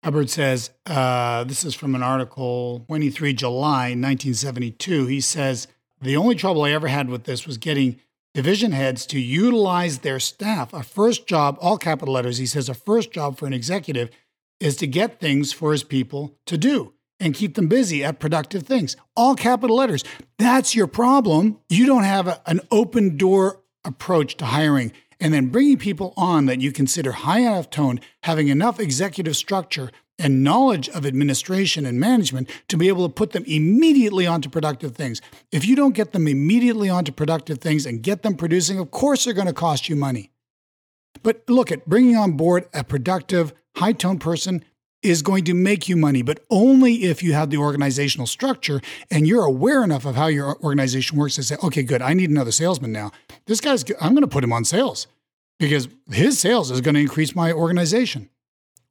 Hubbard 0.03 0.31
says, 0.31 0.71
uh, 0.87 1.45
this 1.45 1.63
is 1.63 1.75
from 1.75 1.95
an 1.95 2.03
article 2.03 2.85
23 2.89 3.35
July 3.35 3.91
1972. 3.91 5.07
He 5.07 5.21
says, 5.21 5.69
The 6.01 6.17
only 6.17 6.35
trouble 6.35 6.63
I 6.63 6.71
ever 6.71 6.89
had 6.89 7.11
with 7.11 7.25
this 7.25 7.47
was 7.47 7.59
getting 7.59 8.01
division 8.33 8.73
heads 8.73 9.05
to 9.07 9.21
utilize 9.21 9.99
their 9.99 10.19
staff. 10.19 10.73
A 10.73 10.83
first 10.83 11.27
job, 11.27 11.59
all 11.61 11.77
capital 11.77 12.15
letters, 12.15 12.39
he 12.39 12.47
says 12.47 12.69
a 12.69 12.75
first 12.75 13.11
job 13.13 13.37
for 13.37 13.47
an 13.47 13.53
executive 13.53 14.11
is 14.59 14.77
to 14.77 14.87
get 14.87 15.21
things 15.21 15.53
for 15.53 15.73
his 15.73 15.85
people 15.85 16.35
to 16.47 16.57
do 16.57 16.95
and 17.19 17.35
keep 17.35 17.55
them 17.55 17.69
busy 17.69 18.03
at 18.03 18.19
productive 18.19 18.63
things. 18.63 18.97
All 19.15 19.35
capital 19.35 19.77
letters. 19.77 20.03
That's 20.39 20.75
your 20.75 20.87
problem. 20.87 21.59
You 21.69 21.85
don't 21.85 22.05
have 22.05 22.27
a, 22.27 22.41
an 22.47 22.61
open 22.71 23.19
door 23.19 23.61
approach 23.85 24.37
to 24.39 24.47
hiring 24.47 24.93
and 25.21 25.35
then 25.35 25.47
bringing 25.47 25.77
people 25.77 26.15
on 26.17 26.47
that 26.47 26.61
you 26.61 26.73
consider 26.73 27.13
high 27.13 27.41
enough 27.41 27.71
tone, 27.71 28.01
having 28.23 28.49
enough 28.49 28.81
executive 28.81 29.37
structure 29.37 29.91
and 30.19 30.45
knowledge 30.45 30.89
of 30.91 31.07
administration 31.07 31.87
and 31.87 31.99
management 31.99 32.49
to 32.69 32.77
be 32.77 32.89
able 32.89 33.09
to 33.09 33.13
put 33.13 33.33
them 33.33 33.45
immediately 33.47 34.27
onto 34.27 34.49
productive 34.49 34.95
things. 34.95 35.21
If 35.51 35.67
you 35.67 35.75
don't 35.75 35.95
get 35.95 36.13
them 36.13 36.29
immediately 36.29 36.89
onto 36.89 37.13
productive 37.13 37.59
things 37.59 37.87
and 37.87 38.03
get 38.03 38.23
them 38.23 38.37
producing, 38.37 38.79
of 38.79 38.91
course 38.91 39.25
they're 39.25 39.35
going 39.35 39.47
to 39.47 39.53
cost 39.53 39.89
you 39.89 39.97
money. 39.97 40.31
But 41.23 41.43
look 41.49 41.73
at 41.73 41.89
bringing 41.89 42.17
on 42.17 42.33
board 42.33 42.69
a 42.75 42.85
productive, 42.85 43.53
high 43.77 43.93
tone 43.93 44.19
person 44.19 44.65
is 45.03 45.23
going 45.23 45.45
to 45.45 45.55
make 45.55 45.89
you 45.89 45.97
money, 45.97 46.21
but 46.21 46.45
only 46.51 47.05
if 47.05 47.23
you 47.23 47.33
have 47.33 47.49
the 47.49 47.57
organizational 47.57 48.27
structure 48.27 48.81
and 49.11 49.27
you're 49.27 49.45
aware 49.45 49.83
enough 49.83 50.05
of 50.05 50.15
how 50.15 50.27
your 50.27 50.59
organization 50.63 51.17
works 51.17 51.37
to 51.37 51.43
say, 51.43 51.57
okay, 51.63 51.83
good, 51.83 52.03
I 52.03 52.13
need 52.13 52.29
another 52.29 52.53
salesman 52.53 52.93
now. 52.93 53.11
This 53.51 53.61
guy's, 53.61 53.85
I'm 54.01 54.13
going 54.13 54.23
to 54.23 54.29
put 54.29 54.45
him 54.45 54.53
on 54.53 54.65
sales 54.65 55.09
because 55.59 55.89
his 56.09 56.39
sales 56.39 56.71
is 56.71 56.81
going 56.81 56.95
to 56.95 57.01
increase 57.01 57.35
my 57.35 57.51
organization. 57.51 58.31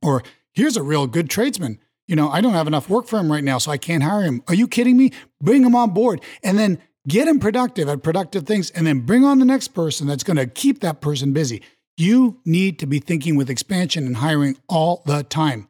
Or 0.01 0.21
here's 0.51 0.75
a 0.75 0.83
real 0.83 1.07
good 1.07 1.29
tradesman. 1.29 1.79
You 2.09 2.17
know, 2.17 2.27
I 2.27 2.41
don't 2.41 2.51
have 2.51 2.67
enough 2.67 2.89
work 2.89 3.07
for 3.07 3.19
him 3.19 3.31
right 3.31 3.43
now, 3.43 3.57
so 3.57 3.71
I 3.71 3.77
can't 3.77 4.03
hire 4.03 4.21
him. 4.21 4.43
Are 4.49 4.53
you 4.53 4.67
kidding 4.67 4.97
me? 4.97 5.13
Bring 5.41 5.63
him 5.63 5.75
on 5.75 5.91
board 5.91 6.21
and 6.43 6.59
then 6.59 6.77
get 7.07 7.25
him 7.25 7.39
productive 7.39 7.87
at 7.87 8.03
productive 8.03 8.45
things 8.45 8.69
and 8.71 8.85
then 8.85 8.99
bring 9.05 9.23
on 9.23 9.39
the 9.39 9.45
next 9.45 9.69
person 9.69 10.07
that's 10.07 10.23
going 10.23 10.35
to 10.35 10.45
keep 10.45 10.81
that 10.81 10.99
person 10.99 11.31
busy. 11.31 11.63
You 11.95 12.41
need 12.43 12.79
to 12.79 12.85
be 12.85 12.99
thinking 12.99 13.37
with 13.37 13.49
expansion 13.49 14.05
and 14.05 14.17
hiring 14.17 14.57
all 14.67 15.03
the 15.05 15.23
time. 15.23 15.68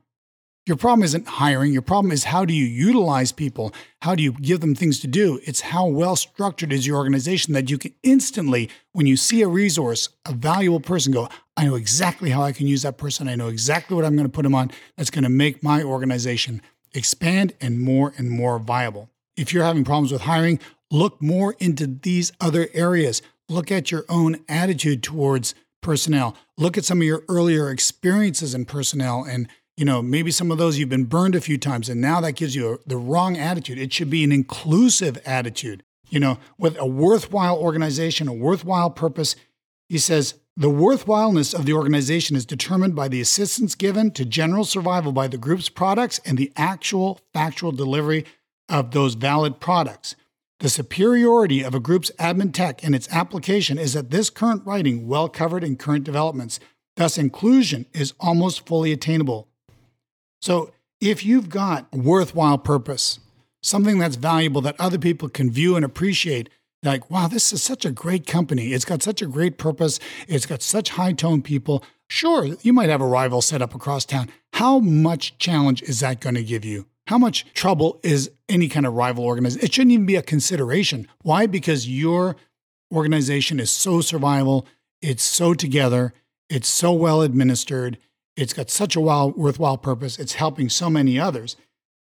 Your 0.70 0.78
problem 0.78 1.04
isn't 1.04 1.28
hiring. 1.28 1.74
Your 1.74 1.82
problem 1.82 2.12
is 2.12 2.26
how 2.26 2.46
do 2.46 2.54
you 2.54 2.64
utilize 2.64 3.32
people? 3.32 3.74
How 4.04 4.14
do 4.14 4.22
you 4.22 4.34
give 4.34 4.60
them 4.60 4.76
things 4.76 5.00
to 5.00 5.08
do? 5.08 5.40
It's 5.44 5.62
how 5.62 5.88
well 5.88 6.16
structured 6.16 6.72
is 6.72 6.86
your 6.86 6.98
organization 6.98 7.56
that 7.56 7.72
you 7.72 7.80
can 7.80 7.96
instantly, 8.04 8.70
when 8.92 9.08
you 9.08 9.18
see 9.18 9.42
a 9.42 9.48
resource, 9.48 10.10
a 10.28 10.32
valuable 10.32 10.80
person, 10.80 11.12
go, 11.12 11.28
I 11.58 11.66
know 11.66 11.74
exactly 11.74 12.30
how 12.30 12.44
I 12.44 12.52
can 12.52 12.68
use 12.68 12.84
that 12.84 13.00
person. 13.00 13.28
I 13.28 13.34
know 13.34 13.48
exactly 13.48 13.96
what 13.96 14.06
I'm 14.06 14.16
going 14.16 14.28
to 14.28 14.32
put 14.32 14.44
them 14.44 14.54
on 14.54 14.70
that's 14.96 15.10
going 15.10 15.24
to 15.24 15.30
make 15.30 15.64
my 15.64 15.82
organization 15.82 16.62
expand 16.94 17.54
and 17.60 17.82
more 17.82 18.14
and 18.20 18.30
more 18.30 18.60
viable. 18.60 19.10
If 19.36 19.52
you're 19.52 19.64
having 19.64 19.84
problems 19.84 20.12
with 20.12 20.22
hiring, 20.22 20.60
look 20.92 21.20
more 21.20 21.56
into 21.58 21.88
these 21.88 22.32
other 22.40 22.68
areas. 22.76 23.24
Look 23.48 23.72
at 23.72 23.90
your 23.90 24.06
own 24.08 24.46
attitude 24.48 25.02
towards 25.02 25.56
personnel. 25.82 26.36
Look 26.58 26.78
at 26.78 26.86
some 26.86 27.00
of 27.00 27.08
your 27.08 27.24
earlier 27.28 27.72
experiences 27.72 28.54
in 28.54 28.66
personnel 28.66 29.24
and 29.28 29.48
you 29.80 29.86
know, 29.86 30.02
maybe 30.02 30.30
some 30.30 30.52
of 30.52 30.58
those 30.58 30.78
you've 30.78 30.90
been 30.90 31.06
burned 31.06 31.36
a 31.36 31.40
few 31.40 31.58
times 31.58 31.88
and 31.88 32.02
now 32.02 32.20
that 32.20 32.34
gives 32.34 32.54
you 32.54 32.74
a, 32.74 32.78
the 32.86 32.98
wrong 32.98 33.38
attitude. 33.38 33.80
It 33.80 33.94
should 33.94 34.10
be 34.10 34.26
an 34.26 34.32
inclusive 34.34 35.18
attitude, 35.26 35.84
you 36.10 36.20
know, 36.20 36.38
with 36.58 36.78
a 36.78 36.86
worthwhile 36.86 37.58
organization, 37.58 38.28
a 38.28 38.34
worthwhile 38.34 38.90
purpose. 38.90 39.38
He 39.88 39.98
says, 39.98 40.34
the 40.58 40.70
worthwhileness 40.70 41.58
of 41.58 41.66
the 41.66 41.72
organization 41.72 42.36
is 42.36 42.46
determined 42.46 42.94
by 42.94 43.08
the 43.08 43.22
assistance 43.22 43.74
given 43.74 44.12
to 44.12 44.26
general 44.26 44.66
survival 44.66 45.14
by 45.14 45.30
the 45.30 45.38
group's 45.38 45.70
products 45.70 46.20
and 46.26 46.38
the 46.38 46.52
actual 46.58 47.22
factual 47.34 47.72
delivery 47.72 48.26
of 48.68 48.92
those 48.92 49.14
valid 49.14 49.62
products. 49.62 50.18
The 50.60 50.68
superiority 50.68 51.64
of 51.64 51.74
a 51.74 51.80
group's 51.80 52.12
admin 52.20 52.52
tech 52.52 52.84
and 52.84 52.94
its 52.94 53.08
application 53.14 53.78
is 53.78 53.96
at 53.96 54.10
this 54.10 54.30
current 54.30 54.66
writing 54.66 55.08
well 55.08 55.30
covered 55.30 55.64
in 55.64 55.78
current 55.78 56.04
developments. 56.04 56.60
Thus, 56.98 57.18
inclusion 57.18 57.86
is 57.94 58.14
almost 58.20 58.68
fully 58.68 58.92
attainable. 58.92 59.48
So 60.42 60.72
if 61.02 61.26
you've 61.26 61.50
got 61.50 61.88
a 61.94 61.98
worthwhile 61.98 62.58
purpose, 62.58 63.20
something 63.62 64.00
that's 64.00 64.16
valuable 64.16 64.62
that 64.62 64.80
other 64.80 64.98
people 64.98 65.30
can 65.30 65.52
view 65.52 65.76
and 65.76 65.86
appreciate, 65.86 66.50
like, 66.84 67.10
wow, 67.10 67.28
this 67.28 67.52
is 67.52 67.62
such 67.62 67.86
a 67.86 67.92
great 67.92 68.26
company. 68.26 68.74
It's 68.74 68.86
got 68.86 69.04
such 69.04 69.22
a 69.22 69.28
great 69.28 69.58
purpose. 69.58 70.00
It's 70.28 70.46
got 70.46 70.62
such 70.62 70.92
high 70.92 71.12
tone 71.14 71.42
people. 71.42 71.84
Sure, 72.10 72.46
you 72.62 72.74
might 72.74 72.90
have 72.90 73.02
a 73.02 73.08
rival 73.08 73.42
set 73.42 73.62
up 73.62 73.76
across 73.76 74.06
town. 74.06 74.30
How 74.54 74.80
much 74.80 75.38
challenge 75.38 75.82
is 75.84 76.00
that 76.00 76.22
going 76.22 76.36
to 76.36 76.44
give 76.44 76.64
you? 76.64 76.88
How 77.08 77.18
much 77.18 77.46
trouble 77.54 78.00
is 78.04 78.32
any 78.48 78.70
kind 78.70 78.86
of 78.86 78.94
rival 78.94 79.26
organization? 79.26 79.66
It 79.66 79.74
shouldn't 79.74 79.92
even 79.92 80.06
be 80.06 80.16
a 80.16 80.22
consideration. 80.22 81.08
Why? 81.22 81.48
Because 81.48 81.90
your 81.90 82.36
organization 82.94 83.60
is 83.60 83.72
so 83.72 84.02
survival, 84.02 84.66
it's 85.02 85.24
so 85.24 85.54
together, 85.54 86.14
it's 86.50 86.68
so 86.68 86.94
well 86.94 87.22
administered, 87.22 87.98
it's 88.40 88.54
got 88.54 88.70
such 88.70 88.96
a 88.96 89.02
wild, 89.02 89.36
worthwhile 89.36 89.78
purpose. 89.78 90.18
It's 90.18 90.34
helping 90.34 90.70
so 90.70 90.90
many 90.90 91.20
others. 91.20 91.58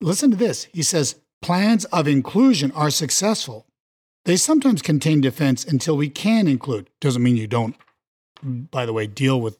Listen 0.00 0.30
to 0.30 0.36
this. 0.36 0.64
He 0.72 0.82
says, 0.82 1.16
plans 1.42 1.84
of 1.86 2.08
inclusion 2.08 2.72
are 2.72 2.90
successful. 2.90 3.66
They 4.24 4.36
sometimes 4.36 4.80
contain 4.80 5.20
defense 5.20 5.64
until 5.64 5.98
we 5.98 6.08
can 6.08 6.48
include. 6.48 6.88
Doesn't 6.98 7.22
mean 7.22 7.36
you 7.36 7.46
don't, 7.46 7.76
by 8.42 8.86
the 8.86 8.94
way, 8.94 9.06
deal 9.06 9.38
with 9.38 9.58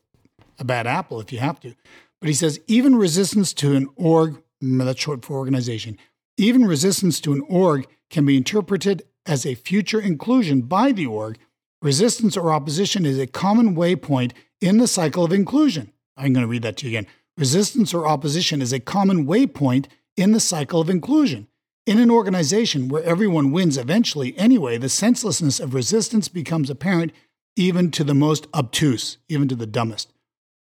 a 0.58 0.64
bad 0.64 0.86
apple 0.86 1.20
if 1.20 1.32
you 1.32 1.38
have 1.38 1.60
to. 1.60 1.74
But 2.18 2.28
he 2.28 2.34
says, 2.34 2.58
even 2.66 2.96
resistance 2.96 3.52
to 3.54 3.76
an 3.76 3.90
org, 3.96 4.42
mm, 4.62 4.82
that's 4.82 5.00
short 5.00 5.22
for 5.22 5.36
organization, 5.36 5.98
even 6.38 6.64
resistance 6.64 7.20
to 7.20 7.34
an 7.34 7.42
org 7.46 7.86
can 8.08 8.24
be 8.24 8.38
interpreted 8.38 9.02
as 9.26 9.44
a 9.44 9.54
future 9.54 10.00
inclusion 10.00 10.62
by 10.62 10.92
the 10.92 11.06
org. 11.06 11.36
Resistance 11.82 12.38
or 12.38 12.50
opposition 12.50 13.04
is 13.04 13.18
a 13.18 13.26
common 13.26 13.76
waypoint 13.76 14.32
in 14.62 14.78
the 14.78 14.88
cycle 14.88 15.24
of 15.24 15.32
inclusion. 15.32 15.92
I'm 16.16 16.32
going 16.32 16.44
to 16.44 16.50
read 16.50 16.62
that 16.62 16.76
to 16.78 16.86
you 16.86 16.98
again. 16.98 17.10
Resistance 17.36 17.92
or 17.92 18.06
opposition 18.06 18.62
is 18.62 18.72
a 18.72 18.80
common 18.80 19.26
waypoint 19.26 19.86
in 20.16 20.32
the 20.32 20.40
cycle 20.40 20.80
of 20.80 20.88
inclusion. 20.90 21.48
In 21.86 21.98
an 21.98 22.10
organization 22.10 22.88
where 22.88 23.02
everyone 23.02 23.50
wins 23.52 23.76
eventually 23.76 24.36
anyway, 24.38 24.78
the 24.78 24.88
senselessness 24.88 25.60
of 25.60 25.74
resistance 25.74 26.28
becomes 26.28 26.70
apparent 26.70 27.12
even 27.56 27.90
to 27.90 28.04
the 28.04 28.14
most 28.14 28.46
obtuse, 28.54 29.18
even 29.28 29.48
to 29.48 29.56
the 29.56 29.66
dumbest. 29.66 30.12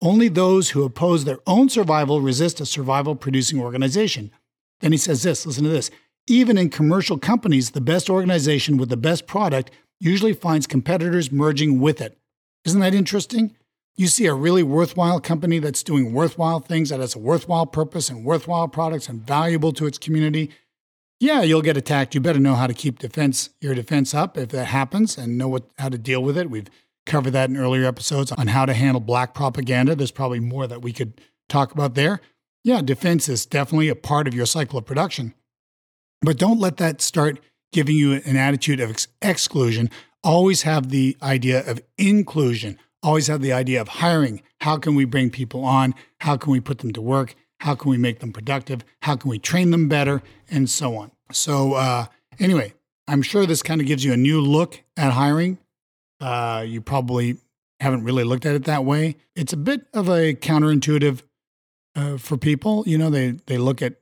Only 0.01 0.29
those 0.29 0.71
who 0.71 0.83
oppose 0.83 1.25
their 1.25 1.38
own 1.47 1.69
survival 1.69 2.21
resist 2.21 2.61
a 2.61 2.67
survival 2.67 3.15
producing 3.15 3.61
organization. 3.61 4.33
Then 4.81 4.91
he 4.91 4.99
says 4.99 5.23
this 5.23 5.47
listen 5.47 5.65
to 5.65 5.71
this. 5.71 5.91
Even 6.27 6.59
in 6.59 6.71
commercial 6.71 7.19
companies, 7.19 7.71
the 7.71 7.81
best 7.81 8.11
organization 8.11 8.77
with 8.77 8.88
the 8.88 8.97
best 8.97 9.27
product 9.27 9.71
usually 10.01 10.33
finds 10.33 10.67
competitors 10.67 11.31
merging 11.31 11.81
with 11.81 12.01
it. 12.01 12.19
Isn't 12.65 12.81
that 12.81 12.95
interesting? 12.95 13.55
You 13.97 14.07
see 14.07 14.27
a 14.27 14.35
really 14.35 14.63
worthwhile 14.63 15.21
company 15.21 15.59
that's 15.59 15.83
doing 15.83 16.13
worthwhile 16.13 16.61
things, 16.61 16.89
that 16.89 17.01
has 17.01 17.15
a 17.15 17.19
worthwhile 17.19 17.67
purpose 17.67 18.09
and 18.09 18.25
worthwhile 18.25 18.69
products 18.69 19.09
and 19.09 19.27
valuable 19.27 19.73
to 19.73 19.87
its 19.87 19.99
community, 19.99 20.51
yeah, 21.21 21.43
you'll 21.43 21.63
get 21.63 21.77
attacked. 21.77 22.15
You 22.15 22.21
better 22.21 22.41
know 22.41 22.55
how 22.55 22.67
to 22.67 22.75
keep 22.75 22.99
defense 22.99 23.51
your 23.61 23.75
defense 23.75 24.13
up 24.13 24.37
if 24.37 24.49
that 24.49 24.67
happens 24.67 25.17
and 25.17 25.39
know 25.39 25.49
what 25.49 25.65
how 25.79 25.89
to 25.89 25.99
deal 25.99 26.23
with 26.23 26.37
it. 26.37 26.51
We've 26.51 26.67
covered 27.07 27.31
that 27.31 27.49
in 27.49 27.57
earlier 27.57 27.85
episodes 27.85 28.33
on 28.33 28.49
how 28.49 28.67
to 28.67 28.75
handle 28.75 29.01
black 29.01 29.33
propaganda. 29.35 29.95
There's 29.95 30.11
probably 30.11 30.41
more 30.41 30.67
that 30.67 30.83
we 30.83 30.93
could 30.93 31.21
talk 31.49 31.71
about 31.71 31.95
there. 31.95 32.21
Yeah, 32.65 32.81
defense 32.81 33.29
is 33.29 33.47
definitely 33.47 33.89
a 33.89 33.95
part 33.95 34.27
of 34.27 34.35
your 34.35 34.47
cycle 34.47 34.79
of 34.79 34.85
production. 34.85 35.35
But 36.23 36.39
don't 36.39 36.61
let 36.61 36.79
that 36.79 37.01
start 37.01 37.39
giving 37.73 37.97
you 37.97 38.15
an 38.25 38.37
attitude 38.37 38.81
of 38.81 38.91
ex- 38.91 39.09
exclusion. 39.21 39.91
Always 40.25 40.63
have 40.63 40.91
the 40.91 41.17
idea 41.23 41.69
of 41.69 41.81
inclusion 41.99 42.79
always 43.03 43.27
had 43.27 43.43
the 43.43 43.53
idea 43.53 43.81
of 43.81 43.88
hiring. 43.88 44.43
How 44.61 44.77
can 44.77 44.95
we 44.95 45.05
bring 45.05 45.31
people 45.31 45.65
on? 45.65 45.95
How 46.21 46.37
can 46.37 46.53
we 46.53 46.61
put 46.61 46.79
them 46.79 46.93
to 46.93 47.03
work? 47.03 47.35
How 47.61 47.75
can 47.75 47.91
we 47.91 47.97
make 47.97 48.21
them 48.21 48.33
productive? 48.33 48.85
How 49.03 49.17
can 49.17 49.31
we 49.31 49.38
train 49.38 49.71
them 49.71 49.88
better? 49.88 50.23
And 50.51 50.69
so 50.69 50.97
on. 50.97 51.12
So, 51.31 51.75
uh, 51.75 52.07
anyway, 52.38 52.75
I'm 53.09 53.23
sure 53.23 53.47
this 53.47 53.62
kind 53.62 53.81
of 53.81 53.87
gives 53.87 54.05
you 54.05 54.12
a 54.12 54.17
new 54.17 54.41
look 54.41 54.83
at 54.97 55.12
hiring. 55.12 55.59
Uh, 56.21 56.65
you 56.67 56.81
probably 56.81 57.38
haven't 57.81 58.05
really 58.05 58.25
looked 58.25 58.47
at 58.47 58.55
it 58.55 58.65
that 58.65 58.85
way. 58.85 59.17
It's 59.35 59.53
a 59.53 59.57
bit 59.57 59.87
of 59.93 60.09
a 60.09 60.35
counterintuitive 60.35 61.23
uh, 61.97 62.17
for 62.17 62.37
people. 62.37 62.85
You 62.87 62.99
know, 62.99 63.11
they 63.11 63.33
they 63.47 63.59
look 63.59 63.83
at 63.83 63.95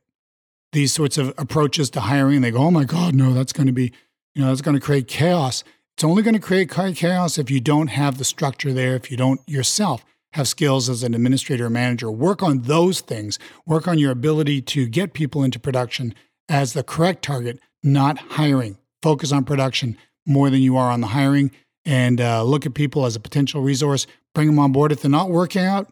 these 0.71 0.93
sorts 0.93 1.17
of 1.17 1.33
approaches 1.37 1.89
to 1.91 2.01
hiring 2.01 2.37
and 2.37 2.43
they 2.43 2.51
go, 2.51 2.59
"Oh 2.59 2.71
my 2.71 2.85
God, 2.85 3.15
no, 3.15 3.33
that's 3.33 3.53
going 3.53 3.67
to 3.67 3.73
be, 3.73 3.91
you 4.35 4.41
know, 4.41 4.49
that's 4.49 4.61
going 4.61 4.75
to 4.75 4.81
create 4.81 5.07
chaos." 5.07 5.63
It's 5.95 6.03
only 6.03 6.23
going 6.23 6.33
to 6.33 6.39
create 6.39 6.69
chaos 6.69 7.37
if 7.37 7.51
you 7.51 7.59
don't 7.59 7.87
have 7.87 8.17
the 8.17 8.23
structure 8.23 8.73
there, 8.73 8.95
if 8.95 9.11
you 9.11 9.17
don't 9.17 9.41
yourself 9.47 10.03
have 10.33 10.47
skills 10.47 10.89
as 10.89 11.03
an 11.03 11.13
administrator 11.13 11.65
or 11.65 11.69
manager. 11.69 12.09
Work 12.09 12.41
on 12.41 12.61
those 12.61 13.01
things. 13.01 13.37
Work 13.65 13.87
on 13.87 13.99
your 13.99 14.11
ability 14.11 14.61
to 14.61 14.87
get 14.87 15.13
people 15.13 15.43
into 15.43 15.59
production 15.59 16.13
as 16.47 16.73
the 16.73 16.83
correct 16.83 17.23
target, 17.23 17.59
not 17.83 18.17
hiring. 18.17 18.77
Focus 19.01 19.31
on 19.31 19.43
production 19.43 19.97
more 20.25 20.49
than 20.49 20.61
you 20.61 20.77
are 20.77 20.91
on 20.91 21.01
the 21.01 21.07
hiring 21.07 21.51
and 21.85 22.21
uh, 22.21 22.43
look 22.43 22.65
at 22.65 22.73
people 22.73 23.05
as 23.05 23.15
a 23.15 23.19
potential 23.19 23.61
resource. 23.61 24.07
Bring 24.33 24.47
them 24.47 24.59
on 24.59 24.71
board. 24.71 24.91
If 24.91 25.01
they're 25.01 25.11
not 25.11 25.29
working 25.29 25.63
out, 25.63 25.91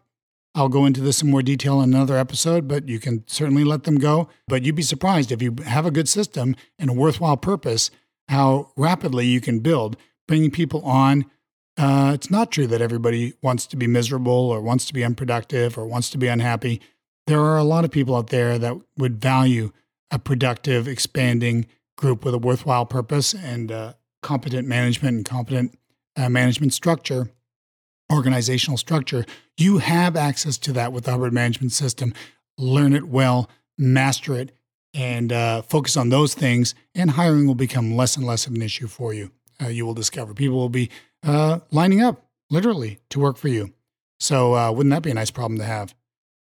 I'll 0.56 0.70
go 0.70 0.86
into 0.86 1.02
this 1.02 1.22
in 1.22 1.30
more 1.30 1.42
detail 1.42 1.82
in 1.82 1.94
another 1.94 2.18
episode, 2.18 2.68
but 2.68 2.88
you 2.88 3.00
can 3.00 3.24
certainly 3.28 3.64
let 3.64 3.84
them 3.84 3.98
go. 3.98 4.30
But 4.48 4.64
you'd 4.64 4.76
be 4.76 4.82
surprised 4.82 5.32
if 5.32 5.42
you 5.42 5.56
have 5.66 5.86
a 5.86 5.92
good 5.92 6.08
system 6.08 6.56
and 6.78 6.90
a 6.90 6.94
worthwhile 6.94 7.38
purpose 7.38 7.92
how 8.30 8.72
rapidly 8.78 9.26
you 9.26 9.42
can 9.42 9.60
build 9.60 9.98
bringing 10.28 10.52
people 10.52 10.82
on. 10.84 11.26
Uh, 11.76 12.12
it's 12.14 12.30
not 12.30 12.52
true 12.52 12.68
that 12.68 12.82
everybody 12.82 13.34
wants 13.42 13.66
to 13.66 13.76
be 13.76 13.88
miserable 13.88 14.32
or 14.32 14.62
wants 14.62 14.86
to 14.86 14.94
be 14.94 15.04
unproductive 15.04 15.78
or 15.78 15.88
wants 15.88 16.10
to 16.12 16.18
be 16.18 16.28
unhappy. 16.28 16.80
There 17.26 17.42
are 17.42 17.58
a 17.58 17.64
lot 17.64 17.86
of 17.86 17.92
people 17.92 18.16
out 18.16 18.28
there 18.28 18.60
that 18.60 18.76
would 18.98 19.20
value 19.20 19.72
a 20.12 20.20
productive, 20.20 20.88
expanding 20.88 21.66
group 21.98 22.24
with 22.24 22.36
a 22.36 22.40
worthwhile 22.40 22.86
purpose 22.86 23.34
and 23.34 23.72
uh, 23.72 23.94
competent 24.22 24.68
management 24.68 25.18
and 25.18 25.26
competent 25.26 25.78
uh, 26.16 26.30
management 26.30 26.74
structure, 26.74 27.32
organizational 28.12 28.78
structure. 28.78 29.26
You 29.58 29.80
have 29.80 30.16
access 30.16 30.58
to 30.60 30.74
that 30.74 30.94
with 30.94 31.06
the 31.06 31.12
Hubbard 31.12 31.34
Management 31.34 31.72
System. 31.72 32.14
Learn 32.58 32.94
it 32.94 33.08
well, 33.08 33.50
master 33.78 34.36
it, 34.36 34.52
and 34.94 35.32
uh, 35.32 35.62
focus 35.62 35.96
on 35.98 36.10
those 36.10 36.34
things, 36.34 36.76
and 36.96 37.12
hiring 37.12 37.48
will 37.48 37.56
become 37.56 37.96
less 37.96 38.18
and 38.18 38.26
less 38.26 38.48
of 38.48 38.56
an 38.56 38.62
issue 38.62 38.88
for 38.88 39.14
you. 39.14 39.32
Uh, 39.62 39.68
you 39.68 39.86
will 39.86 39.94
discover 39.94 40.34
people 40.34 40.58
will 40.58 40.70
be 40.70 40.90
uh, 41.24 41.60
lining 41.72 42.02
up 42.02 42.26
literally 42.50 43.00
to 43.10 43.20
work 43.20 43.38
for 43.38 43.50
you. 43.50 43.74
So, 44.20 44.56
uh, 44.56 44.72
wouldn't 44.72 44.92
that 44.92 45.04
be 45.04 45.12
a 45.12 45.16
nice 45.16 45.32
problem 45.32 45.60
to 45.60 45.66
have? 45.66 45.94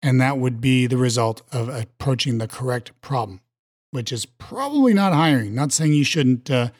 And 0.02 0.20
that 0.20 0.38
would 0.38 0.60
be 0.60 0.86
the 0.86 0.96
result 0.96 1.42
of 1.52 1.68
approaching 1.68 2.38
the 2.38 2.48
correct 2.48 2.98
problem, 3.02 3.40
which 3.90 4.12
is 4.12 4.24
probably 4.24 4.94
not 4.94 5.12
hiring. 5.12 5.54
Not 5.54 5.72
saying 5.72 5.92
you 5.92 6.04
shouldn't 6.04 6.50
uh, 6.50 6.70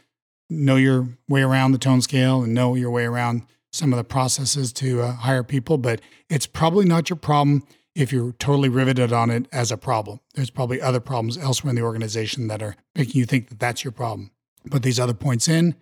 know 0.49 0.77
your 0.77 1.09
way 1.29 1.43
around 1.43 1.73
the 1.73 1.79
tone 1.79 2.01
scale 2.01 2.43
and 2.43 2.55
know 2.55 2.75
your 2.75 2.91
way 2.91 3.05
around 3.05 3.43
some 3.73 3.93
of 3.93 3.99
the 3.99 4.05
processes 4.05 4.73
to 4.75 5.03
uh, 5.03 5.13
hire 5.13 5.45
people, 5.45 5.79
but 5.79 6.01
it's 6.29 6.47
probably 6.47 6.85
not 6.85 7.11
your 7.11 7.17
problem 7.17 7.63
if 8.01 8.13
you're 8.13 8.33
totally 8.33 8.69
riveted 8.69 9.13
on 9.13 9.31
it 9.31 9.47
as 9.53 9.71
a 9.71 9.77
problem. 9.77 10.21
There's 10.35 10.51
probably 10.51 10.81
other 10.81 11.01
problems 11.01 11.39
elsewhere 11.39 11.71
in 11.71 11.77
the 11.77 11.83
organization 11.83 12.49
that 12.49 12.63
are 12.63 12.77
making 12.95 13.19
you 13.19 13.27
think 13.27 13.49
that 13.49 13.59
that's 13.59 13.85
your 13.85 13.93
problem. 13.93 14.31
Put 14.71 14.83
these 14.83 15.01
other 15.01 15.15
points 15.15 15.49
in, 15.49 15.75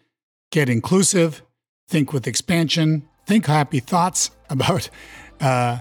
get 0.50 0.68
inclusive, 0.68 1.42
think 1.88 2.12
with 2.12 2.26
expansion, 2.26 3.08
think 3.26 3.46
happy 3.46 3.80
thoughts 3.80 4.30
about, 4.50 4.88
uh, 5.40 5.78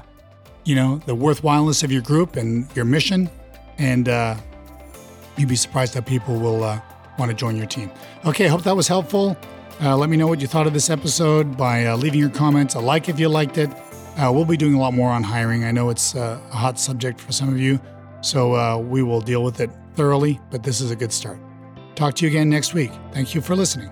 you 0.63 0.75
know, 0.75 1.01
the 1.05 1.15
worthwhileness 1.15 1.83
of 1.83 1.91
your 1.91 2.01
group 2.01 2.35
and 2.35 2.67
your 2.75 2.85
mission, 2.85 3.29
and 3.77 4.09
uh, 4.09 4.35
you'd 5.37 5.49
be 5.49 5.55
surprised 5.55 5.93
how 5.93 6.01
people 6.01 6.39
will 6.39 6.63
uh, 6.63 6.79
want 7.17 7.31
to 7.31 7.35
join 7.35 7.55
your 7.55 7.65
team. 7.65 7.91
Okay, 8.25 8.47
hope 8.47 8.63
that 8.63 8.75
was 8.75 8.87
helpful. 8.87 9.37
Uh, 9.79 9.95
let 9.95 10.09
me 10.09 10.17
know 10.17 10.27
what 10.27 10.41
you 10.41 10.47
thought 10.47 10.65
of 10.65 10.73
this 10.73 10.89
episode 10.89 11.55
by 11.55 11.85
uh, 11.85 11.95
leaving 11.95 12.19
your 12.19 12.29
comments, 12.29 12.73
a 12.73 12.79
like 12.79 13.09
if 13.09 13.19
you 13.19 13.29
liked 13.29 13.57
it. 13.57 13.69
Uh, 14.17 14.31
we'll 14.33 14.45
be 14.45 14.57
doing 14.57 14.73
a 14.73 14.79
lot 14.79 14.93
more 14.93 15.11
on 15.11 15.21
hiring. 15.21 15.63
I 15.63 15.71
know 15.71 15.89
it's 15.89 16.15
uh, 16.15 16.39
a 16.51 16.55
hot 16.55 16.79
subject 16.79 17.19
for 17.19 17.31
some 17.31 17.49
of 17.49 17.59
you, 17.59 17.79
so 18.21 18.55
uh, 18.55 18.77
we 18.77 19.03
will 19.03 19.21
deal 19.21 19.43
with 19.43 19.59
it 19.59 19.69
thoroughly, 19.95 20.39
but 20.49 20.63
this 20.63 20.81
is 20.81 20.89
a 20.91 20.95
good 20.95 21.13
start. 21.13 21.39
Talk 21.95 22.15
to 22.15 22.25
you 22.25 22.31
again 22.31 22.49
next 22.49 22.73
week. 22.73 22.91
Thank 23.11 23.35
you 23.35 23.41
for 23.41 23.55
listening. 23.55 23.91